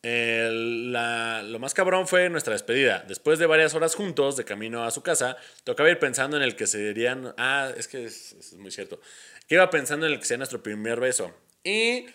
[0.03, 3.03] lo más cabrón fue nuestra despedida.
[3.07, 6.55] Después de varias horas juntos, de camino a su casa, tocaba ir pensando en el
[6.55, 7.33] que serían.
[7.37, 9.01] Ah, es que es, muy cierto.
[9.47, 11.35] Que iba pensando en el que sea nuestro primer beso.
[11.63, 12.05] Y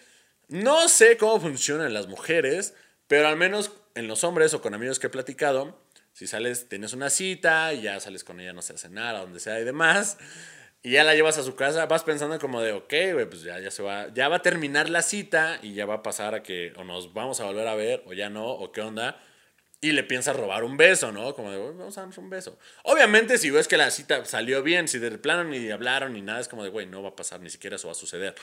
[0.47, 2.75] no sé cómo funcionan las mujeres,
[3.09, 6.93] pero al menos en los hombres o con amigos que he platicado, si sales, tienes
[6.93, 10.17] una cita y ya sales con ella, no sé, a cenar, donde sea y demás
[10.83, 13.61] y ya la llevas a su casa, vas pensando como de, ok, güey, pues ya,
[13.61, 16.43] ya se va, ya va a terminar la cita y ya va a pasar a
[16.43, 19.21] que o nos vamos a volver a ver o ya no, o qué onda.
[19.81, 21.35] Y le piensas robar un beso, ¿no?
[21.35, 22.57] Como de, vamos a darnos un beso.
[22.85, 26.41] Obviamente, si ves que la cita salió bien, si de plano ni hablaron ni nada,
[26.41, 28.35] es como de, güey, no va a pasar, ni siquiera eso va a suceder.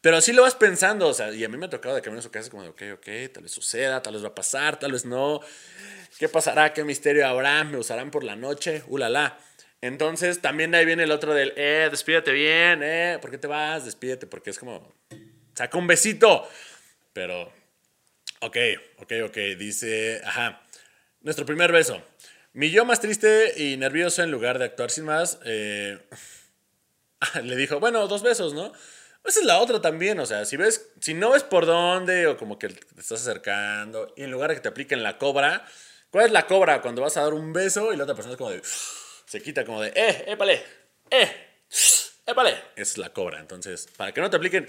[0.00, 2.20] Pero así lo vas pensando, o sea, y a mí me ha tocado de camino
[2.20, 4.78] a su casa como de, ok, ok, tal vez suceda, tal vez va a pasar,
[4.78, 5.40] tal vez no.
[6.18, 6.72] ¿Qué pasará?
[6.72, 7.64] ¿Qué misterio habrá?
[7.64, 8.84] ¿Me usarán por la noche?
[8.86, 9.38] ¡Ulala!
[9.80, 13.84] Entonces también ahí viene el otro del, eh, despídete bien, eh, ¿por qué te vas?
[13.84, 14.94] Despídete, porque es como,
[15.54, 16.48] saca un besito.
[17.12, 17.52] Pero,
[18.40, 18.56] ok,
[18.98, 20.62] ok, ok, dice, ajá,
[21.20, 22.02] nuestro primer beso.
[22.52, 25.98] Mi yo más triste y nervioso en lugar de actuar sin más, eh,
[27.42, 28.72] le dijo, bueno, dos besos, ¿no?
[29.24, 32.36] Esa es la otra también, o sea, si ves, si no ves por dónde o
[32.36, 35.66] como que te estás acercando y en lugar de que te apliquen la cobra,
[36.10, 36.80] ¿cuál es la cobra?
[36.80, 38.62] Cuando vas a dar un beso y la otra persona es como de
[39.26, 40.62] se quita como de, eh, épale,
[41.10, 41.30] eh,
[42.24, 42.56] épale.
[42.76, 43.40] Es la cobra.
[43.40, 44.66] Entonces, para que no te apliquen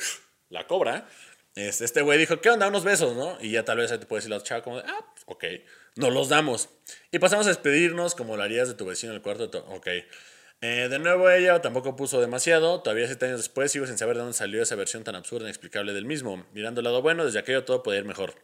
[0.49, 1.07] la cobra,
[1.55, 2.67] este güey dijo, ¿qué onda?
[2.67, 3.37] Unos besos, ¿no?
[3.41, 5.43] Y ya tal vez ahí te puede decir la chava como de, ah, ok,
[5.95, 6.69] nos los damos.
[7.11, 9.65] Y pasamos a despedirnos como lo harías de tu vecino en el cuarto.
[9.69, 9.87] Ok.
[10.59, 12.81] Eh, de nuevo ella tampoco puso demasiado.
[12.81, 15.49] Todavía siete años después sigo sin saber de dónde salió esa versión tan absurda e
[15.49, 16.45] inexplicable del mismo.
[16.53, 18.35] Mirando el lado bueno, desde aquello todo podía ir mejor.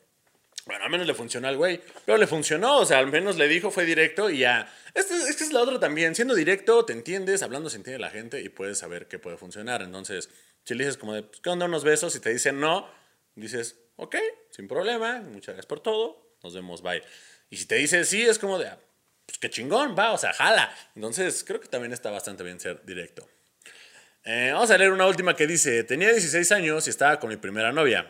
[0.65, 1.81] Bueno, al menos le funcionó al güey.
[2.05, 4.73] Pero le funcionó, o sea, al menos le dijo, fue directo y ya.
[4.93, 6.15] Este, este es la otra también.
[6.15, 9.81] Siendo directo, te entiendes, hablando se entiende la gente y puedes saber qué puede funcionar.
[9.81, 10.29] Entonces,
[10.63, 11.65] si le dices como de, pues, ¿qué onda?
[11.65, 12.89] Unos besos y te dicen no,
[13.35, 14.15] dices, ok,
[14.51, 17.03] sin problema, muchas gracias por todo, nos vemos, bye.
[17.49, 18.79] Y si te dice sí, es como de, ah,
[19.25, 20.73] pues qué chingón, va, o sea, jala.
[20.95, 23.27] Entonces, creo que también está bastante bien ser directo.
[24.23, 27.35] Eh, vamos a leer una última que dice, tenía 16 años y estaba con mi
[27.35, 28.09] primera novia.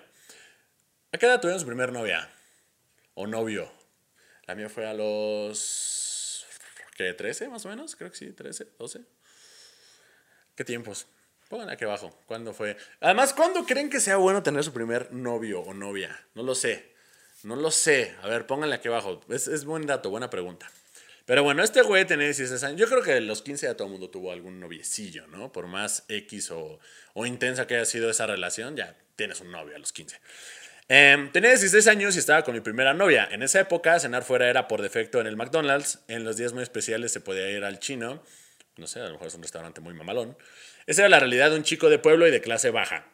[1.12, 2.30] ¿A qué edad tuvieron su primera novia?
[3.16, 3.72] O novio.
[4.46, 6.46] La mía fue a los.
[6.96, 7.16] ¿Qué?
[7.16, 7.96] ¿13 más o menos?
[7.96, 9.02] Creo que sí, 13, 12.
[10.56, 11.08] ¿Qué tiempos?
[11.50, 12.18] Pongan aquí abajo.
[12.26, 12.78] ¿Cuándo fue?
[13.00, 16.28] Además, ¿cuándo creen que sea bueno tener su primer novio o novia?
[16.36, 16.94] No lo sé.
[17.44, 18.16] No lo sé.
[18.22, 19.22] A ver, pónganle aquí abajo.
[19.30, 20.70] Es, es buen dato, buena pregunta.
[21.26, 22.80] Pero bueno, este güey tenía 16 años.
[22.80, 25.52] Yo creo que a los 15 ya todo el mundo tuvo algún noviecillo, ¿no?
[25.52, 26.80] Por más X o,
[27.14, 30.20] o intensa que haya sido esa relación, ya tienes un novio a los 15.
[30.90, 33.28] Em, tenía 16 años y estaba con mi primera novia.
[33.32, 36.00] En esa época, cenar fuera era por defecto en el McDonald's.
[36.08, 38.22] En los días muy especiales se podía ir al chino.
[38.76, 40.38] No sé, a lo mejor es un restaurante muy mamalón.
[40.86, 43.08] Esa era la realidad de un chico de pueblo y de clase baja.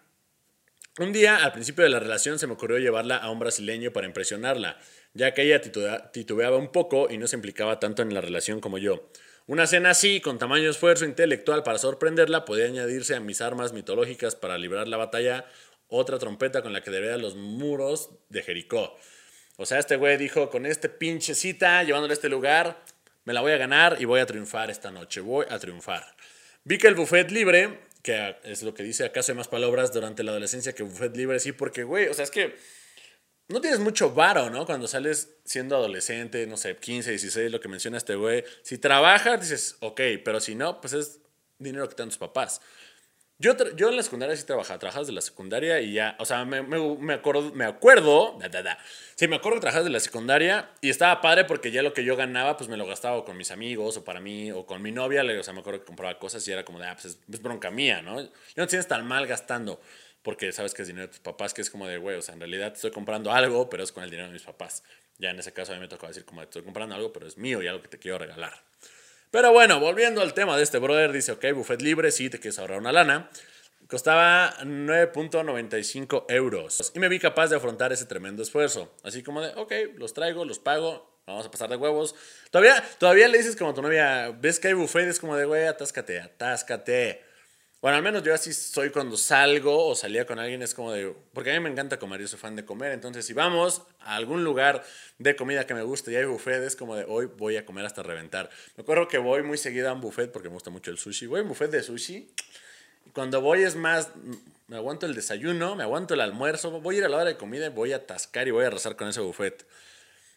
[0.97, 4.07] Un día, al principio de la relación, se me ocurrió llevarla a un brasileño para
[4.07, 4.77] impresionarla,
[5.13, 8.77] ya que ella titubeaba un poco y no se implicaba tanto en la relación como
[8.79, 9.09] yo.
[9.47, 14.35] Una cena así, con tamaño esfuerzo intelectual para sorprenderla, podía añadirse a mis armas mitológicas
[14.35, 15.45] para librar la batalla
[15.89, 18.97] otra trompeta con la que debería los muros de Jericó.
[19.57, 22.81] O sea, este güey dijo, con este pinche cita, llevándole a este lugar,
[23.25, 26.15] me la voy a ganar y voy a triunfar esta noche, voy a triunfar.
[26.63, 30.23] Vi que el buffet libre, que es lo que dice acaso hay más palabras durante
[30.23, 32.55] la adolescencia que buffet libre, sí, porque, güey, o sea, es que
[33.49, 34.65] no tienes mucho varo, ¿no?
[34.65, 38.43] Cuando sales siendo adolescente, no sé, 15, 16, lo que menciona este güey.
[38.61, 41.19] Si trabajas, dices, ok, pero si no, pues es
[41.57, 42.61] dinero que te dan tus papás.
[43.41, 46.43] Yo, yo en la secundaria sí trabajaba, trabajabas de la secundaria y ya, o sea,
[46.43, 48.77] me, me, me acuerdo, me acuerdo, da, da, da.
[49.15, 52.03] sí, me acuerdo que trabajabas de la secundaria y estaba padre porque ya lo que
[52.03, 54.91] yo ganaba, pues me lo gastaba con mis amigos o para mí o con mi
[54.91, 57.41] novia, o sea, me acuerdo que compraba cosas y era como de, ah, pues es,
[57.41, 58.19] bronca mía, ¿no?
[58.21, 59.79] Yo no te tan mal gastando
[60.21, 62.33] porque sabes que es dinero de tus papás, que es como de, güey, o sea,
[62.33, 64.83] en realidad estoy comprando algo, pero es con el dinero de mis papás.
[65.17, 67.37] Ya en ese caso a mí me tocaba decir como, estoy comprando algo, pero es
[67.37, 68.53] mío y algo que te quiero regalar.
[69.31, 72.57] Pero bueno, volviendo al tema de este brother, dice, ok, buffet libre, sí, te quieres
[72.57, 73.29] ahorrar una lana.
[73.87, 76.91] Costaba 9.95 euros.
[76.95, 78.91] Y me vi capaz de afrontar ese tremendo esfuerzo.
[79.03, 82.15] Así como de, ok, los traigo, los pago, vamos a pasar de huevos.
[82.49, 85.45] Todavía, todavía le dices como a tu novia, ves que hay buffet, es como de,
[85.45, 87.28] güey, atáscate, atáscate.
[87.81, 91.15] Bueno, al menos yo así soy cuando salgo o salía con alguien, es como de,
[91.33, 94.15] porque a mí me encanta comer, yo soy fan de comer, entonces si vamos a
[94.15, 94.83] algún lugar
[95.17, 97.85] de comida que me guste y hay buffet, es como de, hoy voy a comer
[97.85, 98.49] hasta reventar.
[98.75, 101.27] Me acuerdo que voy muy seguido a un buffet porque me gusta mucho el sushi.
[101.27, 102.29] Voy a un buffet de sushi
[103.13, 104.09] cuando voy es más,
[104.67, 107.37] me aguanto el desayuno, me aguanto el almuerzo, voy a ir a la hora de
[107.37, 109.65] comida y voy a atascar y voy a arrasar con ese buffet.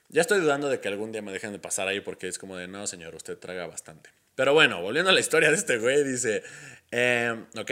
[0.08, 2.56] Ya estoy dudando de que algún día me dejen de pasar ahí porque es como
[2.56, 4.10] de, no, señor, usted traga bastante.
[4.34, 6.42] Pero bueno, volviendo a la historia de este güey, dice,
[6.90, 7.70] eh, ok.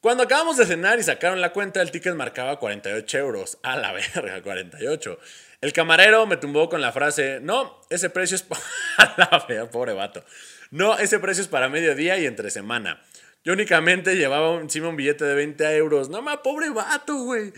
[0.00, 3.58] Cuando acabamos de cenar y sacaron la cuenta, el ticket marcaba 48 euros.
[3.62, 5.18] A la verga, 48.
[5.62, 8.44] El camarero me tumbó con la frase, no, ese precio es...
[8.98, 10.22] a la verga, pobre vato.
[10.70, 13.02] No, ese precio es para mediodía y entre semana.
[13.44, 16.08] Yo únicamente llevaba encima un billete de 20 euros.
[16.10, 17.52] No más, pobre vato, güey.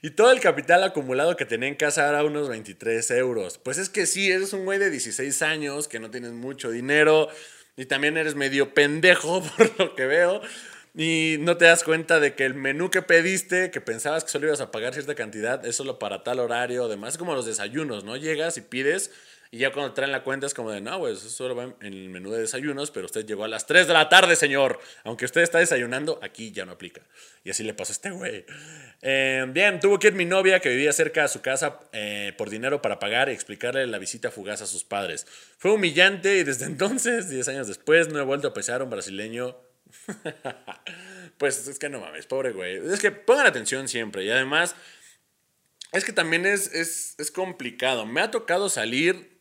[0.00, 3.58] Y todo el capital acumulado que tenía en casa era unos 23 euros.
[3.58, 7.28] Pues es que sí, eres un güey de 16 años, que no tienes mucho dinero.
[7.76, 10.40] Y también eres medio pendejo, por lo que veo.
[10.94, 14.46] Y no te das cuenta de que el menú que pediste, que pensabas que solo
[14.46, 16.84] ibas a pagar cierta cantidad, es solo para tal horario.
[16.84, 18.16] Además, como los desayunos, ¿no?
[18.16, 19.10] Llegas y pides
[19.54, 21.92] y ya cuando traen la cuenta es como de, no, pues eso solo va en
[21.92, 24.80] el menú de desayunos, pero usted llegó a las 3 de la tarde, señor.
[25.04, 27.02] Aunque usted está desayunando, aquí ya no aplica.
[27.44, 28.46] Y así le pasó a este güey.
[29.02, 32.48] Eh, bien, tuvo que ir mi novia que vivía cerca de su casa eh, por
[32.48, 35.26] dinero para pagar y explicarle la visita fugaz a sus padres.
[35.58, 38.90] Fue humillante y desde entonces, 10 años después, no he vuelto a pesar a un
[38.90, 39.58] brasileño.
[41.36, 42.78] pues es que no mames, pobre güey.
[42.90, 44.74] Es que pongan atención siempre y además...
[45.92, 48.06] Es que también es, es, es complicado.
[48.06, 49.31] Me ha tocado salir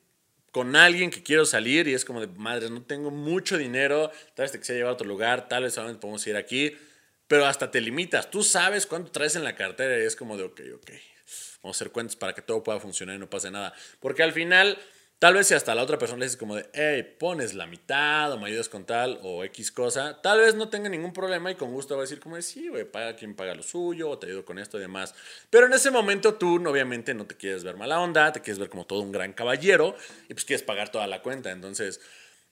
[0.51, 4.43] con alguien que quiero salir y es como de, madre, no tengo mucho dinero, tal
[4.43, 6.75] vez te quisiera llevar a otro lugar, tal vez solamente podemos ir aquí,
[7.27, 10.43] pero hasta te limitas, tú sabes cuánto traes en la cartera y es como de,
[10.43, 10.91] ok, ok,
[11.63, 14.33] vamos a hacer cuentas para que todo pueda funcionar y no pase nada, porque al
[14.33, 14.77] final
[15.22, 18.32] Tal vez si hasta la otra persona le dices como de, hey, pones la mitad
[18.32, 21.53] o me ayudas con tal o X cosa, tal vez no tenga ningún problema y
[21.55, 24.17] con gusto va a decir como de, sí, güey, paga quien paga lo suyo o
[24.17, 25.13] te ayudo con esto y demás.
[25.51, 28.69] Pero en ese momento tú obviamente no te quieres ver mala onda, te quieres ver
[28.69, 29.95] como todo un gran caballero
[30.28, 31.51] y pues quieres pagar toda la cuenta.
[31.51, 32.01] Entonces,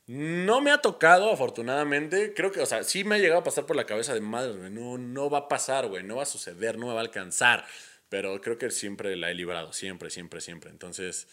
[0.06, 2.36] no me ha tocado, afortunadamente.
[2.36, 4.70] Creo que, o sea, sí me ha llegado a pasar por la cabeza de madre,
[4.70, 7.66] no, no va a pasar, güey, no va a suceder, no me va a alcanzar.
[8.10, 10.70] Pero creo que siempre la he librado, siempre, siempre, siempre.
[10.70, 11.28] Entonces,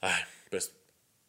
[0.00, 0.74] ay, pues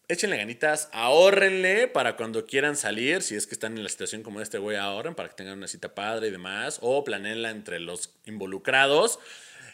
[0.09, 4.41] échenle ganitas, ahórrenle para cuando quieran salir, si es que están en la situación como
[4.41, 8.15] este güey, ahorren para que tengan una cita padre y demás, o planeenla entre los
[8.25, 9.19] involucrados.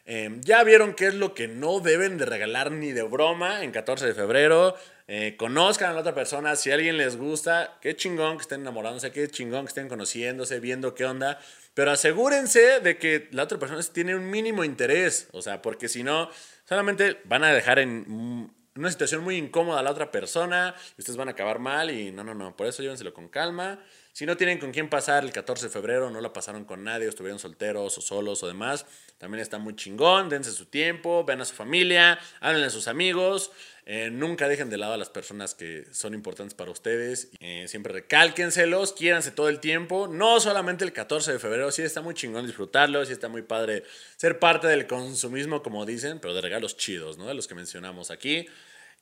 [0.07, 3.71] Em, ya vieron qué es lo que no deben de regalar ni de broma en
[3.71, 4.75] 14 de febrero.
[5.07, 8.61] Eh, conozcan a la otra persona, si a alguien les gusta, qué chingón que estén
[8.61, 11.39] enamorándose, qué chingón que estén conociéndose, viendo qué onda.
[11.73, 16.03] Pero asegúrense de que la otra persona tiene un mínimo interés, o sea, porque si
[16.03, 16.29] no,
[16.65, 21.17] solamente van a dejar en una situación muy incómoda a la otra persona, y ustedes
[21.17, 23.79] van a acabar mal y no, no, no, por eso llévenselo con calma.
[24.15, 27.05] Si no tienen con quién pasar el 14 de febrero, no la pasaron con nadie,
[27.05, 28.85] estuvieron solteros o solos o demás,
[29.17, 33.51] también está muy chingón, dense su tiempo, vean a su familia, háblenle a sus amigos,
[33.85, 37.91] eh, nunca dejen de lado a las personas que son importantes para ustedes, eh, siempre
[37.91, 42.45] recálquenselos, quiéranse todo el tiempo, no solamente el 14 de febrero, sí está muy chingón
[42.45, 43.83] disfrutarlo, sí está muy padre
[44.15, 47.27] ser parte del consumismo, como dicen, pero de regalos chidos, ¿no?
[47.27, 48.47] De los que mencionamos aquí.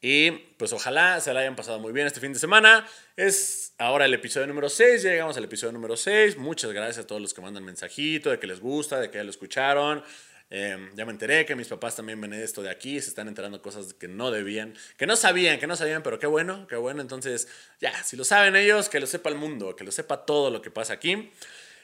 [0.05, 2.85] Y pues ojalá se la hayan pasado muy bien este fin de semana.
[3.15, 6.35] Es ahora el episodio número 6, ya llegamos al episodio número 6.
[6.35, 9.23] Muchas gracias a todos los que mandan mensajito, de que les gusta, de que ya
[9.23, 10.03] lo escucharon.
[10.49, 13.61] Em, ya me enteré que mis papás también ven esto de aquí, se están enterando
[13.61, 17.01] cosas que no debían, que no sabían, que no sabían, pero qué bueno, qué bueno.
[17.01, 17.47] Entonces,
[17.79, 20.61] ya, si lo saben ellos, que lo sepa el mundo, que lo sepa todo lo
[20.61, 21.31] que pasa aquí.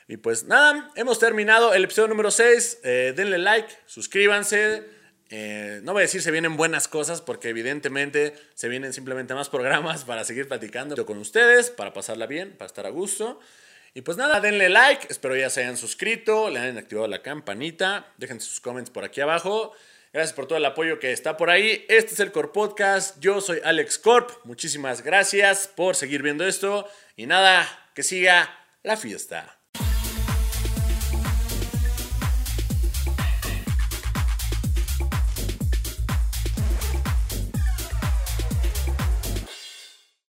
[0.10, 2.80] Y pues nada, hemos terminado el episodio número 6.
[2.84, 4.99] Eh, denle like, suscríbanse.
[5.32, 9.50] Eh, no voy a decir se vienen buenas cosas porque evidentemente se vienen simplemente más
[9.50, 13.40] programas para seguir platicando con ustedes, para pasarla bien, para estar a gusto.
[13.94, 18.14] Y pues nada, denle like, espero ya se hayan suscrito, le hayan activado la campanita,
[18.18, 19.74] dejen sus comments por aquí abajo.
[20.12, 21.86] Gracias por todo el apoyo que está por ahí.
[21.88, 23.20] Este es el Core Podcast.
[23.20, 24.32] Yo soy Alex Corp.
[24.44, 26.90] Muchísimas gracias por seguir viendo esto.
[27.16, 29.59] Y nada, que siga la fiesta.